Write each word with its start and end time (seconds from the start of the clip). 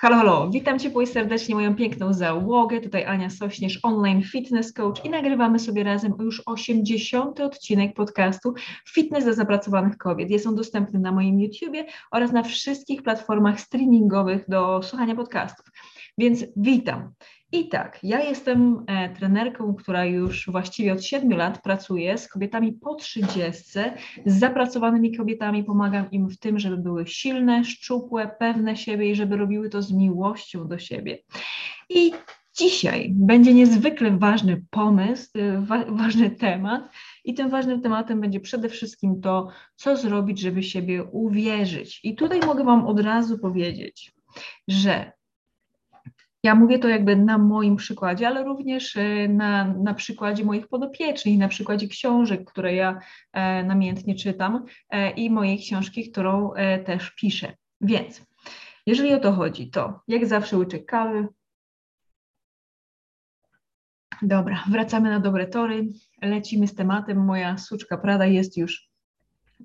Halo, 0.00 0.16
halo, 0.16 0.50
witam 0.50 0.78
Cię 0.78 1.06
serdecznie, 1.06 1.54
moją 1.54 1.74
piękną 1.74 2.12
załogę. 2.12 2.80
Tutaj 2.80 3.04
Ania 3.04 3.30
Sośnierz, 3.30 3.80
online 3.82 4.22
fitness 4.22 4.72
coach 4.72 5.04
i 5.04 5.10
nagrywamy 5.10 5.58
sobie 5.58 5.84
razem 5.84 6.14
już 6.20 6.42
80. 6.46 7.40
odcinek 7.40 7.94
podcastu 7.94 8.54
Fitness 8.88 9.24
dla 9.24 9.32
zapracowanych 9.32 9.98
kobiet. 9.98 10.30
Jest 10.30 10.46
on 10.46 10.56
dostępny 10.56 10.98
na 10.98 11.12
moim 11.12 11.40
YouTubie 11.40 11.84
oraz 12.10 12.32
na 12.32 12.42
wszystkich 12.42 13.02
platformach 13.02 13.60
streamingowych 13.60 14.44
do 14.48 14.82
słuchania 14.82 15.14
podcastów. 15.14 15.66
Więc 16.18 16.44
witam. 16.56 17.12
I 17.52 17.68
tak, 17.68 17.98
ja 18.02 18.20
jestem 18.20 18.84
e, 18.86 19.08
trenerką, 19.14 19.74
która 19.74 20.04
już 20.04 20.46
właściwie 20.50 20.92
od 20.92 21.04
7 21.04 21.30
lat 21.30 21.62
pracuje 21.62 22.18
z 22.18 22.28
kobietami 22.28 22.72
po 22.72 22.94
30, 22.94 23.62
z 24.26 24.38
zapracowanymi 24.38 25.16
kobietami, 25.16 25.64
pomagam 25.64 26.10
im 26.10 26.28
w 26.28 26.38
tym, 26.38 26.58
żeby 26.58 26.76
były 26.76 27.06
silne, 27.06 27.64
szczupłe, 27.64 28.30
pewne 28.38 28.76
siebie 28.76 29.10
i 29.10 29.14
żeby 29.14 29.36
robiły 29.36 29.68
to 29.68 29.82
z 29.82 29.92
miłością 29.92 30.68
do 30.68 30.78
siebie. 30.78 31.18
I 31.90 32.12
dzisiaj 32.58 33.10
będzie 33.14 33.54
niezwykle 33.54 34.10
ważny 34.18 34.64
pomysł, 34.70 35.30
e, 35.34 35.60
wa 35.60 35.84
ważny 35.84 36.30
temat. 36.30 36.92
I 37.24 37.34
tym 37.34 37.50
ważnym 37.50 37.82
tematem 37.82 38.20
będzie 38.20 38.40
przede 38.40 38.68
wszystkim 38.68 39.20
to, 39.20 39.48
co 39.76 39.96
zrobić, 39.96 40.40
żeby 40.40 40.62
siebie 40.62 41.04
uwierzyć. 41.04 42.00
I 42.04 42.14
tutaj 42.14 42.40
mogę 42.40 42.64
Wam 42.64 42.86
od 42.86 43.00
razu 43.00 43.38
powiedzieć, 43.38 44.12
że 44.68 45.17
ja 46.48 46.54
mówię 46.54 46.78
to 46.78 46.88
jakby 46.88 47.16
na 47.16 47.38
moim 47.38 47.76
przykładzie, 47.76 48.28
ale 48.28 48.44
również 48.44 48.96
e, 48.96 49.28
na, 49.28 49.74
na 49.74 49.94
przykładzie 49.94 50.44
moich 50.44 50.68
podopiecznych, 50.68 51.38
na 51.38 51.48
przykładzie 51.48 51.88
książek, 51.88 52.50
które 52.50 52.74
ja 52.74 53.00
e, 53.32 53.64
namiętnie 53.64 54.14
czytam 54.14 54.64
e, 54.90 55.10
i 55.10 55.30
mojej 55.30 55.58
książki, 55.58 56.10
którą 56.10 56.50
też 56.84 57.10
piszę. 57.10 57.52
Więc 57.80 58.26
jeżeli 58.86 59.14
o 59.14 59.20
to 59.20 59.32
chodzi, 59.32 59.70
to 59.70 60.00
jak 60.08 60.26
zawsze 60.26 60.56
łyczek 60.56 60.86
kawy. 60.86 61.28
Dobra, 64.22 64.64
wracamy 64.70 65.10
na 65.10 65.20
dobre 65.20 65.46
tory, 65.46 65.88
lecimy 66.22 66.66
z 66.66 66.74
tematem. 66.74 67.24
Moja 67.24 67.58
suczka 67.58 67.98
Prada 67.98 68.26
jest 68.26 68.56
już 68.56 68.87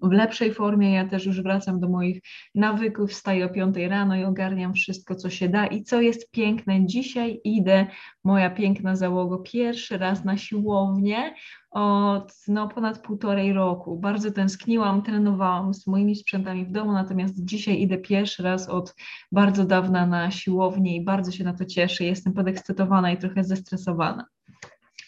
w 0.04 0.12
lepszej 0.12 0.54
formie. 0.54 0.94
Ja 0.94 1.08
też 1.08 1.26
już 1.26 1.42
wracam 1.42 1.80
do 1.80 1.90
moich 1.90 2.22
nawyków, 2.56 3.12
wstaję 3.12 3.46
o 3.46 3.50
5 3.50 3.76
rano 3.78 4.16
i 4.16 4.24
ogarniam 4.24 4.74
wszystko, 4.74 5.16
co 5.16 5.30
się 5.30 5.50
da. 5.50 5.68
I 5.68 5.84
co 5.84 6.02
jest 6.02 6.32
piękne, 6.32 6.86
dzisiaj 6.86 7.42
idę, 7.44 7.88
moja 8.24 8.50
piękna 8.50 8.96
załogo, 8.96 9.38
pierwszy 9.38 9.98
raz 9.98 10.26
na 10.26 10.38
siłownię 10.38 11.34
od 11.72 12.34
no, 12.48 12.68
ponad 12.68 13.00
półtorej 13.00 13.54
roku. 13.54 13.98
Bardzo 13.98 14.32
tęskniłam, 14.32 15.02
trenowałam 15.02 15.74
z 15.74 15.88
moimi 15.88 16.16
sprzętami 16.16 16.66
w 16.66 16.72
domu, 16.72 16.92
natomiast 16.92 17.46
dzisiaj 17.46 17.82
idę 17.82 17.98
pierwszy 17.98 18.44
raz 18.44 18.70
od 18.70 18.96
bardzo 19.32 19.66
dawna 19.66 20.06
na 20.06 20.32
siłownię 20.32 20.96
i 20.96 21.04
bardzo 21.04 21.32
się 21.32 21.44
na 21.44 21.54
to 21.54 21.66
cieszę. 21.66 22.04
Jestem 22.04 22.34
podekscytowana 22.34 23.12
i 23.12 23.18
trochę 23.18 23.44
zestresowana. 23.44 24.26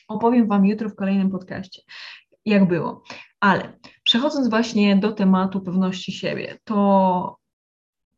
Opowiem 0.08 0.48
Wam 0.48 0.66
jutro 0.66 0.90
w 0.90 0.96
kolejnym 0.96 1.30
podcaście, 1.30 1.82
jak 2.46 2.68
było. 2.68 3.04
Ale 3.40 3.74
przechodząc 4.16 4.48
właśnie 4.48 4.96
do 4.96 5.12
tematu 5.12 5.62
pewności 5.62 6.12
siebie, 6.12 6.58
to 6.64 7.38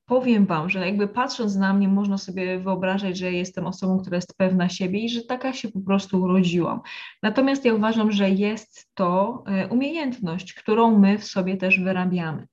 powiem 0.06 0.46
Wam, 0.46 0.70
że 0.70 0.86
jakby 0.86 1.08
patrząc 1.08 1.56
na 1.56 1.74
mnie, 1.74 1.88
można 1.88 2.18
sobie 2.18 2.60
wyobrażać, 2.60 3.18
że 3.18 3.32
jestem 3.32 3.66
osobą, 3.66 4.00
która 4.00 4.16
jest 4.16 4.38
pewna 4.38 4.70
siebie 4.70 5.00
i 5.00 5.10
że 5.10 5.22
taka 5.22 5.54
się 5.54 5.72
po 5.72 5.80
prostu 5.80 6.22
urodziłam. 6.22 6.82
Natomiast 7.24 7.66
ja 7.66 7.74
uważam, 7.74 8.12
że 8.12 8.30
jest 8.30 8.88
to 8.94 9.44
e, 9.48 9.68
umiejętność, 9.68 10.54
którą 10.54 11.00
my 11.00 11.18
w 11.18 11.24
sobie 11.26 11.58
też 11.58 11.80
wyrabiamy, 11.80 12.48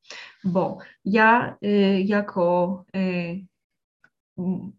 bo 0.45 0.78
ja 1.05 1.56
y, 1.65 2.03
jako 2.06 2.84
y, 2.97 3.45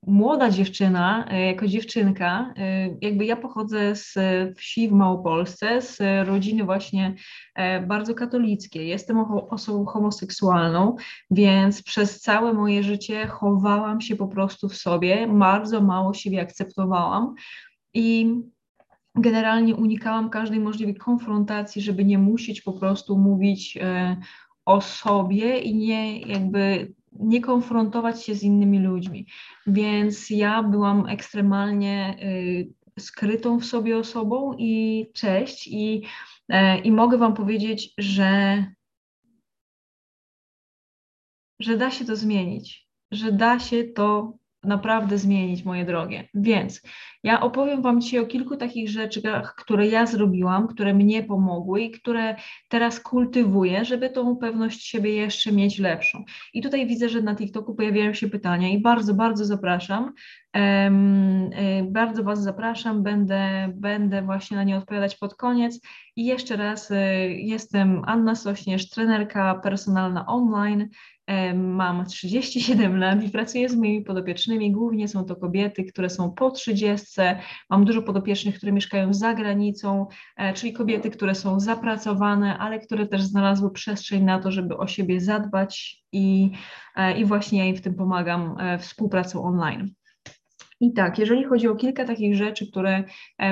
młoda 0.08 0.50
dziewczyna, 0.50 1.26
e, 1.30 1.46
jako 1.46 1.68
dziewczynka, 1.68 2.54
e, 2.58 2.90
jakby 3.02 3.26
ja 3.26 3.36
pochodzę 3.36 3.96
z 3.96 4.14
wsi 4.58 4.90
w 4.90 4.92
Małopolsce, 4.92 5.82
z 5.82 6.00
rodziny 6.28 6.64
właśnie 6.64 7.16
e, 7.56 7.82
bardzo 7.82 8.14
katolickiej. 8.14 8.88
Jestem 8.88 9.18
osobą 9.50 9.86
homoseksualną, 9.86 10.96
więc 11.32 11.84
przez 11.84 12.22
całe 12.22 12.54
moje 12.54 12.84
życie 12.84 13.28
chowałam 13.28 14.02
się 14.02 14.16
po 14.16 14.28
prostu 14.28 14.70
w 14.70 14.76
sobie, 14.76 15.28
bardzo 15.28 15.82
mało 15.82 16.14
siebie 16.14 16.42
akceptowałam 16.42 17.34
i 17.94 18.36
generalnie 19.16 19.76
unikałam 19.76 20.30
każdej 20.30 20.60
możliwej 20.60 20.96
konfrontacji, 20.96 21.82
żeby 21.82 22.06
nie 22.06 22.18
musieć 22.18 22.62
po 22.62 22.74
prostu 22.74 23.18
mówić 23.18 23.78
o 24.66 24.82
sobie 24.82 25.60
i 25.60 25.76
nie 25.76 26.20
jakby 26.20 26.94
nie 27.20 27.42
konfrontować 27.42 28.24
się 28.24 28.36
z 28.36 28.44
innymi 28.44 28.80
ludźmi. 28.80 29.28
Więc 29.68 30.30
ja 30.30 30.64
byłam 30.64 31.10
ekstremalnie 31.10 32.18
y, 32.24 32.74
skrytą 33.00 33.60
w 33.60 33.66
sobie 33.66 33.98
osobą 33.98 34.56
i 34.58 35.06
cześć. 35.14 35.68
I, 35.68 36.04
e, 36.50 36.80
i 36.80 36.92
mogę 36.92 37.18
Wam 37.18 37.34
powiedzieć, 37.34 37.94
że, 37.98 38.66
że 41.60 41.78
da 41.78 41.92
się 41.92 42.06
to 42.06 42.16
zmienić, 42.16 42.88
że 43.12 43.32
da 43.32 43.60
się 43.60 43.84
to 43.84 44.38
naprawdę 44.68 45.18
zmienić, 45.18 45.66
moje 45.66 45.86
drogie. 45.86 46.28
Więc 46.34 46.82
ja 47.24 47.42
opowiem 47.42 47.82
Wam 47.82 48.02
dzisiaj 48.02 48.20
o 48.20 48.26
kilku 48.26 48.58
takich 48.58 48.90
rzeczach, 48.90 49.56
które 49.56 49.88
ja 49.88 50.06
zrobiłam, 50.06 50.68
które 50.68 50.94
mnie 50.94 51.24
pomogły 51.24 51.82
i 51.82 51.92
które 51.92 52.36
teraz 52.70 53.00
kultywuję, 53.00 53.86
żeby 53.86 54.10
tą 54.10 54.36
pewność 54.36 54.88
siebie 54.88 55.16
jeszcze 55.16 55.52
mieć 55.52 55.80
lepszą. 55.80 56.24
I 56.54 56.62
tutaj 56.62 56.88
widzę, 56.88 57.10
że 57.10 57.22
na 57.22 57.36
TikToku 57.36 57.76
pojawiają 57.76 58.14
się 58.14 58.28
pytania 58.28 58.70
i 58.70 58.82
bardzo, 58.82 59.14
bardzo 59.14 59.46
zapraszam. 59.46 60.14
Um, 60.56 61.50
bardzo 61.84 62.24
Was 62.24 62.44
zapraszam, 62.44 63.04
będę, 63.04 63.72
będę 63.76 64.22
właśnie 64.22 64.58
na 64.58 64.64
nie 64.64 64.78
odpowiadać 64.78 65.16
pod 65.16 65.36
koniec. 65.36 65.80
I 66.16 66.26
jeszcze 66.26 66.56
raz 66.56 66.92
y, 66.92 66.96
jestem 67.30 68.02
Anna 68.06 68.36
Sośnierz, 68.36 68.90
trenerka 68.90 69.56
personalna 69.56 70.26
online. 70.26 70.90
Mam 71.56 72.06
37 72.06 72.98
lat 72.98 73.24
i 73.24 73.30
pracuję 73.30 73.70
z 73.70 73.76
moimi 73.76 74.02
podopiecznymi. 74.02 74.72
Głównie 74.72 75.08
są 75.08 75.26
to 75.26 75.36
kobiety, 75.36 75.84
które 75.84 76.10
są 76.10 76.32
po 76.32 76.52
30. 76.52 77.22
Mam 77.70 77.86
dużo 77.86 78.02
podopiecznych, 78.02 78.58
które 78.58 78.72
mieszkają 78.72 79.14
za 79.14 79.34
granicą, 79.34 80.08
e, 80.38 80.54
czyli 80.54 80.74
kobiety, 80.74 81.10
które 81.10 81.36
są 81.36 81.60
zapracowane, 81.60 82.58
ale 82.58 82.80
które 82.80 83.08
też 83.08 83.22
znalazły 83.22 83.72
przestrzeń 83.72 84.24
na 84.24 84.40
to, 84.40 84.52
żeby 84.52 84.78
o 84.78 84.88
siebie 84.88 85.22
zadbać 85.22 86.04
i, 86.12 86.52
e, 86.96 87.20
i 87.20 87.26
właśnie 87.26 87.60
ja 87.60 87.66
im 87.66 87.76
w 87.76 87.82
tym 87.82 87.96
pomagam 87.96 88.56
e, 88.60 88.80
współpracą 88.80 89.44
online. 89.44 89.94
I 90.80 90.94
tak, 90.94 91.20
jeżeli 91.20 91.44
chodzi 91.44 91.68
o 91.68 91.76
kilka 91.76 92.06
takich 92.06 92.36
rzeczy, 92.36 92.72
które 92.72 93.04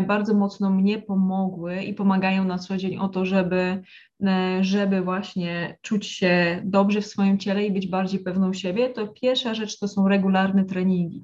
bardzo 0.07 0.34
mocno 0.34 0.69
mnie 0.69 1.01
pomogły 1.01 1.84
i 1.84 1.94
pomagają 1.94 2.44
na 2.44 2.57
co 2.57 2.78
dzień 2.78 2.97
o 2.97 3.07
to, 3.07 3.25
żeby 3.25 3.84
E, 4.23 4.63
żeby 4.63 5.01
właśnie 5.01 5.78
czuć 5.81 6.07
się 6.07 6.62
dobrze 6.66 7.01
w 7.01 7.07
swoim 7.07 7.38
ciele 7.38 7.66
i 7.66 7.72
być 7.72 7.88
bardziej 7.88 8.19
pewną 8.19 8.53
siebie, 8.53 8.89
to 8.89 9.07
pierwsza 9.07 9.53
rzecz 9.53 9.79
to 9.79 9.88
są 9.88 10.07
regularne 10.07 10.66
treningi. 10.66 11.23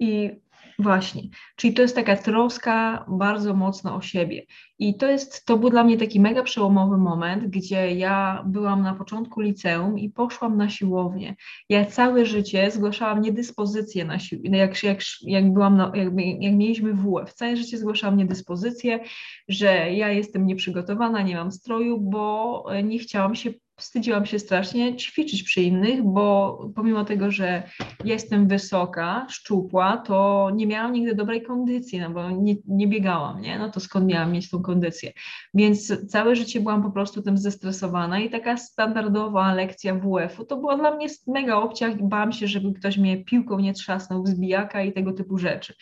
I 0.00 0.30
Właśnie, 0.78 1.22
czyli 1.56 1.74
to 1.74 1.82
jest 1.82 1.94
taka 1.94 2.16
troska 2.16 3.04
bardzo 3.08 3.54
mocno 3.54 3.96
o 3.96 4.00
siebie. 4.00 4.46
I 4.78 4.96
to 4.96 5.10
jest, 5.10 5.46
to 5.46 5.58
był 5.58 5.70
dla 5.70 5.84
mnie 5.84 5.96
taki 5.96 6.20
mega 6.20 6.42
przełomowy 6.42 6.98
moment, 6.98 7.46
gdzie 7.46 7.94
ja 7.94 8.44
byłam 8.46 8.82
na 8.82 8.94
początku 8.94 9.40
liceum 9.40 9.98
i 9.98 10.10
poszłam 10.10 10.56
na 10.56 10.70
siłownię. 10.70 11.36
Ja 11.68 11.84
całe 11.84 12.26
życie 12.26 12.70
zgłaszałam 12.70 13.20
niedyspozycję 13.20 14.04
na 14.04 14.18
siłownię, 14.18 14.58
jak, 14.58 14.82
jak, 14.82 15.00
jak 15.22 15.52
byłam, 15.52 15.76
na, 15.76 15.92
jak, 15.94 16.08
jak 16.40 16.54
mieliśmy 16.54 16.94
WF, 16.94 17.32
całe 17.34 17.56
życie 17.56 17.78
zgłaszałam 17.78 18.16
niedyspozycję, 18.16 19.00
że 19.48 19.92
ja 19.92 20.08
jestem 20.12 20.46
nieprzygotowana, 20.46 21.22
nie 21.22 21.34
mam 21.36 21.52
stroju, 21.52 22.00
bo 22.00 22.64
nie 22.84 22.98
chciałam 22.98 23.34
się 23.34 23.50
wstydziłam 23.78 24.26
się 24.26 24.38
strasznie 24.38 24.96
ćwiczyć 24.96 25.42
przy 25.42 25.62
innych, 25.62 26.02
bo 26.02 26.58
pomimo 26.74 27.04
tego, 27.04 27.30
że 27.30 27.62
jestem 28.04 28.48
wysoka, 28.48 29.26
szczupła, 29.30 29.96
to 29.96 30.50
nie 30.54 30.66
miałam 30.66 30.92
nigdy 30.92 31.14
dobrej 31.14 31.42
kondycji, 31.42 32.00
no 32.00 32.10
bo 32.10 32.30
nie, 32.30 32.54
nie 32.66 32.88
biegałam, 32.88 33.40
nie? 33.40 33.58
No 33.58 33.70
to 33.70 33.80
skąd 33.80 34.06
miałam 34.06 34.32
mieć 34.32 34.50
tą 34.50 34.62
kondycję? 34.62 35.12
Więc 35.54 36.06
całe 36.08 36.36
życie 36.36 36.60
byłam 36.60 36.82
po 36.82 36.90
prostu 36.90 37.22
tym 37.22 37.38
zestresowana 37.38 38.20
i 38.20 38.30
taka 38.30 38.56
standardowa 38.56 39.54
lekcja 39.54 39.94
WF-u 39.94 40.44
to 40.44 40.56
była 40.56 40.76
dla 40.76 40.94
mnie 40.94 41.06
mega 41.26 41.56
obciach 41.56 42.00
i 42.00 42.04
bałam 42.04 42.32
się, 42.32 42.46
żeby 42.46 42.72
ktoś 42.72 42.98
mnie 42.98 43.24
piłką 43.24 43.58
nie 43.58 43.72
trzasnął 43.72 44.26
z 44.26 44.40
bijaka 44.40 44.82
i 44.82 44.92
tego 44.92 45.12
typu 45.12 45.38
rzeczy. 45.38 45.74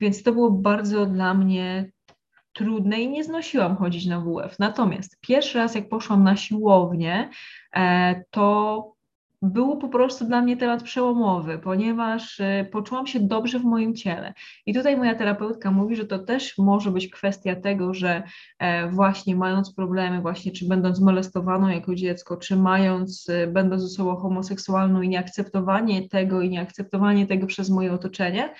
Więc 0.00 0.22
to 0.22 0.32
było 0.32 0.50
bardzo 0.50 1.06
dla 1.06 1.34
mnie 1.34 1.90
trudne 2.60 3.00
i 3.00 3.08
nie 3.08 3.24
znosiłam 3.24 3.76
chodzić 3.76 4.06
na 4.06 4.20
WF. 4.20 4.58
Natomiast 4.58 5.20
pierwszy 5.20 5.58
raz, 5.58 5.74
jak 5.74 5.88
poszłam 5.88 6.24
na 6.24 6.36
siłownię, 6.36 7.30
e, 7.76 8.24
to 8.30 8.94
był 9.42 9.78
po 9.78 9.88
prostu 9.88 10.24
dla 10.24 10.42
mnie 10.42 10.56
temat 10.56 10.82
przełomowy, 10.82 11.58
ponieważ 11.58 12.40
e, 12.40 12.64
poczułam 12.64 13.06
się 13.06 13.20
dobrze 13.20 13.58
w 13.58 13.64
moim 13.64 13.94
ciele. 13.94 14.34
I 14.66 14.74
tutaj 14.74 14.96
moja 14.96 15.14
terapeutka 15.14 15.70
mówi, 15.70 15.96
że 15.96 16.04
to 16.04 16.18
też 16.18 16.58
może 16.58 16.90
być 16.90 17.08
kwestia 17.08 17.56
tego, 17.56 17.94
że 17.94 18.22
e, 18.58 18.88
właśnie 18.90 19.36
mając 19.36 19.74
problemy, 19.74 20.20
właśnie 20.20 20.52
czy 20.52 20.68
będąc 20.68 21.00
molestowaną 21.00 21.68
jako 21.68 21.94
dziecko, 21.94 22.36
czy 22.36 22.56
mając, 22.56 23.28
e, 23.28 23.46
będąc 23.46 23.84
osobą 23.84 24.16
homoseksualną 24.16 25.02
i 25.02 25.08
nieakceptowanie 25.08 26.08
tego 26.08 26.40
i 26.42 26.50
nieakceptowanie 26.50 27.26
tego 27.26 27.46
przez 27.46 27.70
moje 27.70 27.92
otoczenie, 27.92 28.54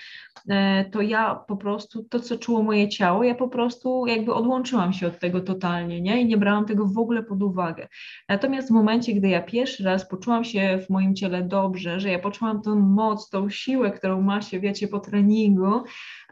to 0.91 1.01
ja 1.01 1.35
po 1.35 1.57
prostu, 1.57 2.03
to 2.03 2.19
co 2.19 2.37
czuło 2.37 2.63
moje 2.63 2.89
ciało, 2.89 3.23
ja 3.23 3.35
po 3.35 3.47
prostu 3.47 4.07
jakby 4.07 4.33
odłączyłam 4.33 4.93
się 4.93 5.07
od 5.07 5.19
tego 5.19 5.41
totalnie, 5.41 6.01
nie? 6.01 6.21
I 6.21 6.25
nie 6.25 6.37
brałam 6.37 6.65
tego 6.65 6.85
w 6.85 6.97
ogóle 6.97 7.23
pod 7.23 7.43
uwagę. 7.43 7.87
Natomiast 8.29 8.67
w 8.67 8.71
momencie, 8.71 9.13
gdy 9.13 9.29
ja 9.29 9.41
pierwszy 9.41 9.83
raz 9.83 10.09
poczułam 10.09 10.43
się 10.43 10.70
w 10.77 10.89
moim 10.89 11.15
ciele 11.15 11.43
dobrze, 11.43 11.99
że 11.99 12.09
ja 12.09 12.19
poczułam 12.19 12.61
tą 12.61 12.75
moc, 12.75 13.29
tą 13.29 13.49
siłę, 13.49 13.91
którą 13.91 14.21
ma 14.21 14.41
się, 14.41 14.59
wiecie, 14.59 14.87
po 14.87 14.99
treningu, 14.99 15.83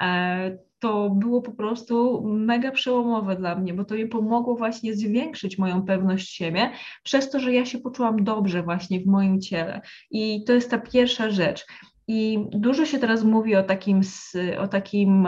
e, 0.02 0.58
to 0.80 1.10
było 1.10 1.42
po 1.42 1.52
prostu 1.52 2.24
mega 2.28 2.72
przełomowe 2.72 3.36
dla 3.36 3.56
mnie, 3.56 3.74
bo 3.74 3.86
to 3.86 3.96
mi 3.96 4.08
pomogło 4.08 4.56
właśnie 4.56 4.96
zwiększyć 4.96 5.58
moją 5.58 5.84
pewność 5.84 6.30
siebie, 6.30 6.72
przez 7.04 7.30
to, 7.30 7.40
że 7.40 7.54
ja 7.54 7.66
się 7.66 7.78
poczułam 7.80 8.24
dobrze 8.24 8.64
właśnie 8.64 9.00
w 9.00 9.06
moim 9.06 9.42
ciele. 9.42 9.82
I 10.12 10.44
to 10.44 10.54
jest 10.54 10.72
ta 10.72 10.78
pierwsza 10.78 11.30
rzecz. 11.30 11.66
I 12.12 12.46
dużo 12.52 12.86
się 12.86 13.00
teraz 13.00 13.24
mówi 13.24 13.56
o 13.56 13.64
takim, 13.64 14.02
o 14.60 14.68
takim 14.68 15.28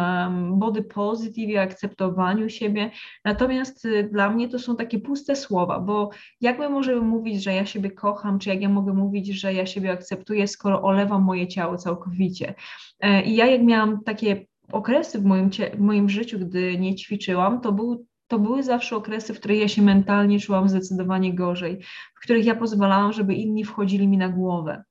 body 0.51 0.83
positive, 0.83 1.59
akceptowaniu 1.59 2.49
siebie, 2.49 2.91
natomiast 3.25 3.85
y, 3.85 4.09
dla 4.11 4.29
mnie 4.29 4.49
to 4.49 4.59
są 4.59 4.75
takie 4.75 4.99
puste 4.99 5.35
słowa, 5.35 5.79
bo 5.79 6.09
jak 6.41 6.59
my 6.59 6.69
możemy 6.69 7.01
mówić, 7.01 7.43
że 7.43 7.53
ja 7.53 7.65
siebie 7.65 7.91
kocham, 7.91 8.39
czy 8.39 8.49
jak 8.49 8.61
ja 8.61 8.69
mogę 8.69 8.93
mówić, 8.93 9.27
że 9.27 9.53
ja 9.53 9.65
siebie 9.65 9.91
akceptuję, 9.91 10.47
skoro 10.47 10.81
olewam 10.81 11.23
moje 11.23 11.47
ciało 11.47 11.77
całkowicie. 11.77 12.53
E, 12.99 13.23
I 13.23 13.35
ja 13.35 13.45
jak 13.45 13.63
miałam 13.63 14.03
takie 14.03 14.45
okresy 14.71 15.19
w 15.19 15.25
moim, 15.25 15.49
w 15.73 15.79
moim 15.79 16.09
życiu, 16.09 16.39
gdy 16.39 16.79
nie 16.79 16.95
ćwiczyłam, 16.95 17.61
to 17.61 17.71
był 17.71 18.05
to 18.27 18.39
były 18.39 18.63
zawsze 18.63 18.95
okresy, 18.95 19.33
w 19.33 19.39
których 19.39 19.59
ja 19.59 19.67
się 19.67 19.81
mentalnie 19.81 20.39
czułam 20.39 20.69
zdecydowanie 20.69 21.35
gorzej, 21.35 21.79
w 22.15 22.23
których 22.23 22.45
ja 22.45 22.55
pozwalałam, 22.55 23.13
żeby 23.13 23.33
inni 23.33 23.63
wchodzili 23.63 24.07
mi 24.07 24.17
na 24.17 24.29
głowę 24.29 24.83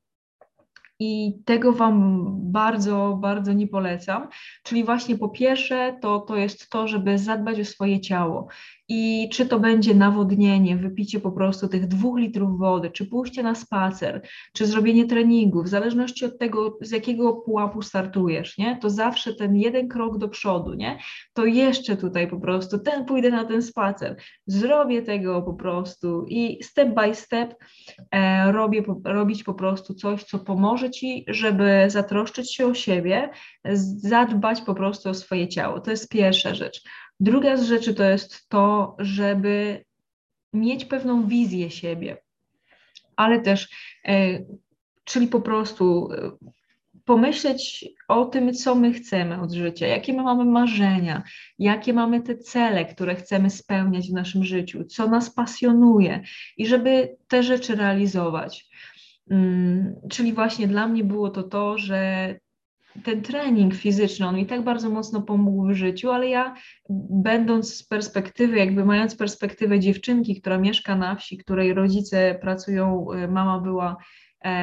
i 1.00 1.42
tego 1.44 1.72
Wam 1.72 2.26
bardzo, 2.52 3.18
bardzo 3.20 3.52
nie 3.52 3.66
polecam. 3.66 4.28
Czyli 4.62 4.84
właśnie 4.84 5.18
po 5.18 5.28
pierwsze 5.28 5.98
to, 6.02 6.20
to 6.20 6.36
jest 6.36 6.70
to, 6.70 6.88
żeby 6.88 7.18
zadbać 7.18 7.60
o 7.60 7.64
swoje 7.64 8.00
ciało. 8.00 8.48
I 8.92 9.28
czy 9.32 9.46
to 9.46 9.60
będzie 9.60 9.94
nawodnienie, 9.94 10.76
wypicie 10.76 11.20
po 11.20 11.32
prostu 11.32 11.68
tych 11.68 11.86
dwóch 11.86 12.18
litrów 12.18 12.58
wody, 12.58 12.90
czy 12.90 13.06
pójście 13.06 13.42
na 13.42 13.54
spacer, 13.54 14.22
czy 14.52 14.66
zrobienie 14.66 15.06
treningu, 15.06 15.62
w 15.62 15.68
zależności 15.68 16.24
od 16.24 16.38
tego, 16.38 16.78
z 16.80 16.90
jakiego 16.90 17.32
pułapu 17.32 17.82
startujesz, 17.82 18.58
nie? 18.58 18.76
To 18.76 18.90
zawsze 18.90 19.34
ten 19.34 19.56
jeden 19.56 19.88
krok 19.88 20.18
do 20.18 20.28
przodu, 20.28 20.74
nie? 20.74 20.98
To 21.32 21.46
jeszcze 21.46 21.96
tutaj 21.96 22.28
po 22.28 22.40
prostu, 22.40 22.78
ten 22.78 23.04
pójdę 23.04 23.30
na 23.30 23.44
ten 23.44 23.62
spacer, 23.62 24.16
zrobię 24.46 25.02
tego 25.02 25.42
po 25.42 25.54
prostu 25.54 26.26
i 26.28 26.58
step 26.62 26.94
by 26.94 27.14
step 27.14 27.54
e, 28.10 28.52
robię, 28.52 28.82
robić 29.04 29.44
po 29.44 29.54
prostu 29.54 29.94
coś, 29.94 30.24
co 30.24 30.38
pomoże 30.38 30.90
Ci, 30.90 31.24
żeby 31.28 31.84
zatroszczyć 31.88 32.54
się 32.54 32.66
o 32.66 32.74
siebie, 32.74 33.30
zadbać 33.96 34.60
po 34.60 34.74
prostu 34.74 35.08
o 35.08 35.14
swoje 35.14 35.48
ciało. 35.48 35.80
To 35.80 35.90
jest 35.90 36.08
pierwsza 36.08 36.54
rzecz. 36.54 36.82
Druga 37.20 37.56
z 37.56 37.62
rzeczy 37.62 37.94
to 37.94 38.04
jest 38.04 38.48
to, 38.48 38.96
żeby 38.98 39.84
mieć 40.52 40.84
pewną 40.84 41.26
wizję 41.26 41.70
siebie, 41.70 42.16
ale 43.16 43.40
też, 43.40 43.68
e, 44.04 44.44
czyli 45.04 45.26
po 45.26 45.40
prostu 45.40 46.12
e, 46.12 46.30
pomyśleć 47.04 47.88
o 48.08 48.24
tym, 48.24 48.54
co 48.54 48.74
my 48.74 48.92
chcemy 48.92 49.40
od 49.40 49.52
życia, 49.52 49.86
jakie 49.86 50.12
my 50.12 50.22
mamy 50.22 50.44
marzenia, 50.44 51.22
jakie 51.58 51.92
mamy 51.92 52.22
te 52.22 52.38
cele, 52.38 52.84
które 52.84 53.14
chcemy 53.14 53.50
spełniać 53.50 54.10
w 54.10 54.14
naszym 54.14 54.44
życiu, 54.44 54.84
co 54.84 55.08
nas 55.08 55.34
pasjonuje 55.34 56.22
i 56.56 56.66
żeby 56.66 57.16
te 57.28 57.42
rzeczy 57.42 57.76
realizować. 57.76 58.68
Mm, 59.30 59.94
czyli 60.10 60.32
właśnie 60.32 60.68
dla 60.68 60.88
mnie 60.88 61.04
było 61.04 61.30
to 61.30 61.42
to, 61.42 61.78
że 61.78 62.34
ten 63.04 63.22
trening 63.22 63.74
fizyczny, 63.74 64.26
on 64.26 64.36
mi 64.36 64.46
tak 64.46 64.64
bardzo 64.64 64.90
mocno 64.90 65.22
pomógł 65.22 65.68
w 65.68 65.74
życiu, 65.74 66.10
ale 66.10 66.28
ja 66.28 66.54
będąc 67.10 67.74
z 67.74 67.82
perspektywy, 67.82 68.56
jakby 68.58 68.84
mając 68.84 69.16
perspektywę 69.16 69.80
dziewczynki, 69.80 70.40
która 70.40 70.58
mieszka 70.58 70.96
na 70.96 71.16
wsi, 71.16 71.38
której 71.38 71.74
rodzice 71.74 72.38
pracują, 72.42 73.06
y, 73.12 73.28
mama 73.28 73.58
była 73.58 73.96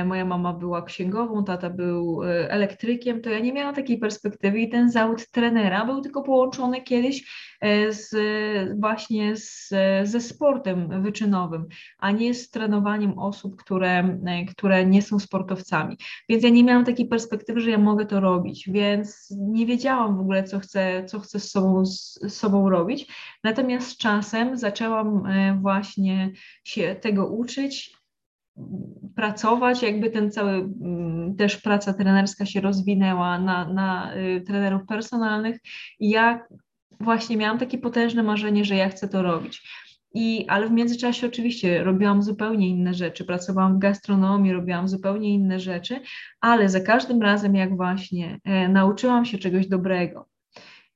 moja 0.05 0.25
mama 0.25 0.53
była 0.53 0.81
księgową, 0.81 1.43
tata 1.43 1.69
był 1.69 2.23
e, 2.23 2.51
elektrykiem, 2.51 3.21
to 3.21 3.29
ja 3.29 3.39
nie 3.39 3.53
miałam 3.53 3.75
takiej 3.75 3.97
perspektywy 3.97 4.59
i 4.59 4.69
ten 4.69 4.91
zawód 4.91 5.27
trenera 5.31 5.85
był 5.85 6.01
tylko 6.01 6.23
połączony 6.23 6.81
kiedyś 6.81 7.31
e, 7.61 7.93
z, 7.93 8.15
właśnie 8.79 9.35
z, 9.35 9.69
ze 10.03 10.21
sportem 10.21 11.01
wyczynowym, 11.01 11.65
a 11.97 12.11
nie 12.11 12.33
z 12.33 12.49
trenowaniem 12.49 13.19
osób, 13.19 13.55
które, 13.55 14.19
które 14.49 14.85
nie 14.85 15.01
są 15.01 15.19
sportowcami. 15.19 15.97
Więc 16.29 16.43
ja 16.43 16.49
nie 16.49 16.63
miałam 16.63 16.85
takiej 16.85 17.07
perspektywy, 17.07 17.61
że 17.61 17.69
ja 17.69 17.77
mogę 17.77 18.05
to 18.05 18.19
robić, 18.19 18.69
więc 18.71 19.35
nie 19.37 19.65
wiedziałam 19.65 20.17
w 20.17 20.19
ogóle, 20.19 20.43
co 20.43 20.59
chcę, 20.59 21.05
co 21.05 21.19
chcę 21.19 21.39
z, 21.39 21.51
sobą, 21.51 21.85
z 21.85 22.19
sobą 22.29 22.69
robić. 22.69 23.13
Natomiast 23.43 23.87
z 23.87 23.97
czasem 23.97 24.57
zaczęłam 24.57 25.23
właśnie 25.61 26.31
się 26.63 26.95
tego 26.95 27.27
uczyć 27.27 27.96
pracować, 29.15 29.83
jakby 29.83 30.09
ten 30.09 30.31
cały, 30.31 30.51
mm, 30.51 31.35
też 31.35 31.57
praca 31.57 31.93
trenerska 31.93 32.45
się 32.45 32.61
rozwinęła 32.61 33.39
na, 33.39 33.73
na 33.73 34.15
y, 34.15 34.41
trenerów 34.41 34.85
personalnych 34.85 35.59
i 35.99 36.09
ja 36.09 36.47
właśnie 36.99 37.37
miałam 37.37 37.57
takie 37.57 37.77
potężne 37.77 38.23
marzenie, 38.23 38.65
że 38.65 38.75
ja 38.75 38.89
chcę 38.89 39.07
to 39.07 39.21
robić. 39.21 39.69
I, 40.13 40.45
ale 40.47 40.67
w 40.67 40.71
międzyczasie 40.71 41.27
oczywiście 41.27 41.83
robiłam 41.83 42.23
zupełnie 42.23 42.69
inne 42.69 42.93
rzeczy, 42.93 43.25
pracowałam 43.25 43.75
w 43.75 43.79
gastronomii, 43.79 44.53
robiłam 44.53 44.87
zupełnie 44.87 45.33
inne 45.33 45.59
rzeczy, 45.59 45.99
ale 46.41 46.69
za 46.69 46.79
każdym 46.79 47.21
razem, 47.21 47.55
jak 47.55 47.77
właśnie 47.77 48.39
e, 48.43 48.69
nauczyłam 48.69 49.25
się 49.25 49.37
czegoś 49.37 49.67
dobrego, 49.67 50.27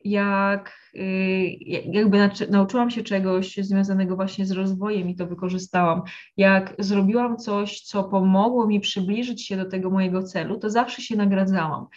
jak 0.03 0.91
y, 0.95 1.57
jakby 1.85 2.29
nauczyłam 2.49 2.89
się 2.89 3.03
czegoś 3.03 3.55
związanego 3.55 4.15
właśnie 4.15 4.45
z 4.45 4.51
rozwojem 4.51 5.09
i 5.09 5.15
to 5.15 5.27
wykorzystałam. 5.27 6.01
Jak 6.37 6.75
zrobiłam 6.79 7.37
coś, 7.37 7.81
co 7.81 8.03
pomogło 8.03 8.67
mi 8.67 8.79
przybliżyć 8.79 9.47
się 9.47 9.57
do 9.57 9.65
tego 9.65 9.89
mojego 9.89 10.23
celu, 10.23 10.59
to 10.59 10.69
zawsze 10.69 11.01
się 11.01 11.15
nagradzałam. 11.15 11.87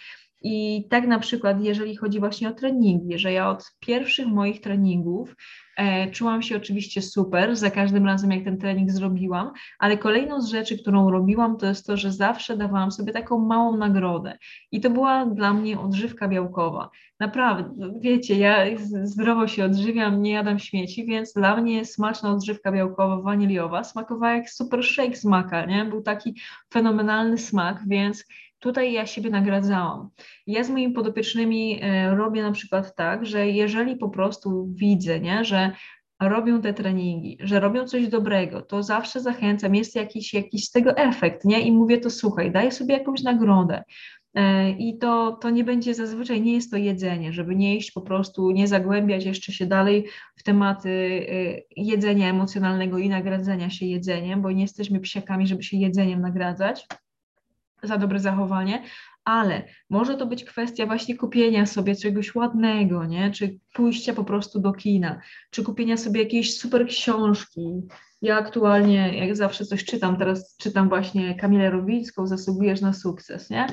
I 0.46 0.86
tak 0.90 1.06
na 1.06 1.18
przykład, 1.18 1.56
jeżeli 1.60 1.96
chodzi 1.96 2.20
właśnie 2.20 2.48
o 2.48 2.52
treningi, 2.52 3.18
że 3.18 3.32
ja 3.32 3.50
od 3.50 3.72
pierwszych 3.80 4.26
moich 4.26 4.60
treningów 4.60 5.36
e, 5.76 6.10
czułam 6.10 6.42
się 6.42 6.56
oczywiście 6.56 7.02
super 7.02 7.56
za 7.56 7.70
każdym 7.70 8.06
razem, 8.06 8.30
jak 8.30 8.44
ten 8.44 8.58
trening 8.58 8.90
zrobiłam, 8.90 9.52
ale 9.78 9.98
kolejną 9.98 10.40
z 10.40 10.48
rzeczy, 10.48 10.78
którą 10.78 11.10
robiłam, 11.10 11.56
to 11.56 11.66
jest 11.66 11.86
to, 11.86 11.96
że 11.96 12.12
zawsze 12.12 12.56
dawałam 12.56 12.90
sobie 12.90 13.12
taką 13.12 13.38
małą 13.38 13.76
nagrodę. 13.76 14.38
I 14.72 14.80
to 14.80 14.90
była 14.90 15.26
dla 15.26 15.54
mnie 15.54 15.80
odżywka 15.80 16.28
białkowa. 16.28 16.90
Naprawdę, 17.20 17.92
wiecie, 18.00 18.38
ja 18.38 18.64
zdrowo 19.02 19.48
się 19.48 19.64
odżywiam, 19.64 20.22
nie 20.22 20.30
jadam 20.30 20.58
śmieci, 20.58 21.06
więc 21.06 21.32
dla 21.32 21.56
mnie 21.56 21.84
smaczna 21.84 22.30
odżywka 22.30 22.72
białkowa, 22.72 23.20
waniliowa 23.20 23.84
smakowała 23.84 24.34
jak 24.34 24.50
super 24.50 24.84
shake 24.84 25.16
z 25.16 25.24
maka, 25.24 25.66
nie? 25.66 25.84
Był 25.84 26.02
taki 26.02 26.40
fenomenalny 26.72 27.38
smak, 27.38 27.82
więc 27.86 28.24
tutaj 28.64 28.92
ja 28.92 29.06
siebie 29.06 29.30
nagradzałam. 29.30 30.10
Ja 30.46 30.64
z 30.64 30.70
moimi 30.70 30.94
podopiecznymi 30.94 31.78
e, 31.82 32.14
robię 32.14 32.42
na 32.42 32.52
przykład 32.52 32.96
tak, 32.96 33.26
że 33.26 33.48
jeżeli 33.48 33.96
po 33.96 34.08
prostu 34.08 34.68
widzę, 34.74 35.20
nie, 35.20 35.44
że 35.44 35.70
robią 36.22 36.60
te 36.60 36.74
treningi, 36.74 37.38
że 37.40 37.60
robią 37.60 37.86
coś 37.86 38.08
dobrego, 38.08 38.62
to 38.62 38.82
zawsze 38.82 39.20
zachęcam, 39.20 39.74
jest 39.74 39.96
jakiś, 39.96 40.34
jakiś 40.34 40.64
z 40.64 40.70
tego 40.70 40.96
efekt, 40.96 41.44
nie? 41.44 41.60
I 41.60 41.72
mówię 41.72 41.98
to, 41.98 42.10
słuchaj, 42.10 42.52
daję 42.52 42.72
sobie 42.72 42.94
jakąś 42.94 43.22
nagrodę. 43.22 43.82
E, 44.34 44.70
I 44.70 44.98
to, 44.98 45.32
to 45.32 45.50
nie 45.50 45.64
będzie 45.64 45.94
zazwyczaj, 45.94 46.42
nie 46.42 46.52
jest 46.52 46.70
to 46.70 46.76
jedzenie, 46.76 47.32
żeby 47.32 47.56
nie 47.56 47.76
iść 47.76 47.90
po 47.90 48.00
prostu, 48.00 48.50
nie 48.50 48.68
zagłębiać 48.68 49.24
jeszcze 49.24 49.52
się 49.52 49.66
dalej 49.66 50.06
w 50.36 50.42
tematy 50.42 50.90
e, 50.90 51.60
jedzenia 51.76 52.30
emocjonalnego 52.30 52.98
i 52.98 53.08
nagradzania 53.08 53.70
się 53.70 53.86
jedzeniem, 53.86 54.42
bo 54.42 54.50
nie 54.50 54.62
jesteśmy 54.62 55.00
psiakami, 55.00 55.46
żeby 55.46 55.62
się 55.62 55.76
jedzeniem 55.76 56.20
nagradzać 56.20 56.86
za 57.86 57.98
dobre 57.98 58.20
zachowanie, 58.20 58.82
ale 59.24 59.62
może 59.90 60.16
to 60.16 60.26
być 60.26 60.44
kwestia 60.44 60.86
właśnie 60.86 61.16
kupienia 61.16 61.66
sobie 61.66 61.96
czegoś 61.96 62.34
ładnego, 62.34 63.04
nie? 63.04 63.30
Czy 63.30 63.58
pójścia 63.72 64.14
po 64.14 64.24
prostu 64.24 64.60
do 64.60 64.72
kina, 64.72 65.20
czy 65.50 65.62
kupienia 65.62 65.96
sobie 65.96 66.22
jakiejś 66.22 66.58
super 66.58 66.86
książki. 66.86 67.82
Ja 68.22 68.38
aktualnie, 68.38 69.18
jak 69.18 69.36
zawsze 69.36 69.64
coś 69.64 69.84
czytam, 69.84 70.16
teraz 70.16 70.56
czytam 70.56 70.88
właśnie 70.88 71.34
Kamilę 71.34 71.70
Rowicką, 71.70 72.26
Zasługujesz 72.26 72.80
na 72.80 72.92
sukces, 72.92 73.50
nie? 73.50 73.66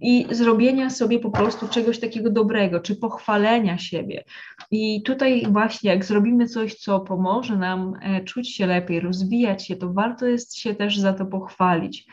I 0.00 0.26
zrobienia 0.30 0.90
sobie 0.90 1.18
po 1.18 1.30
prostu 1.30 1.68
czegoś 1.68 2.00
takiego 2.00 2.30
dobrego, 2.30 2.80
czy 2.80 2.96
pochwalenia 2.96 3.78
siebie. 3.78 4.24
I 4.70 5.02
tutaj 5.02 5.46
właśnie, 5.50 5.90
jak 5.90 6.04
zrobimy 6.04 6.46
coś, 6.46 6.74
co 6.74 7.00
pomoże 7.00 7.56
nam 7.56 7.94
e, 8.02 8.24
czuć 8.24 8.54
się 8.54 8.66
lepiej, 8.66 9.00
rozwijać 9.00 9.66
się, 9.66 9.76
to 9.76 9.92
warto 9.92 10.26
jest 10.26 10.58
się 10.58 10.74
też 10.74 10.98
za 10.98 11.12
to 11.12 11.26
pochwalić 11.26 12.06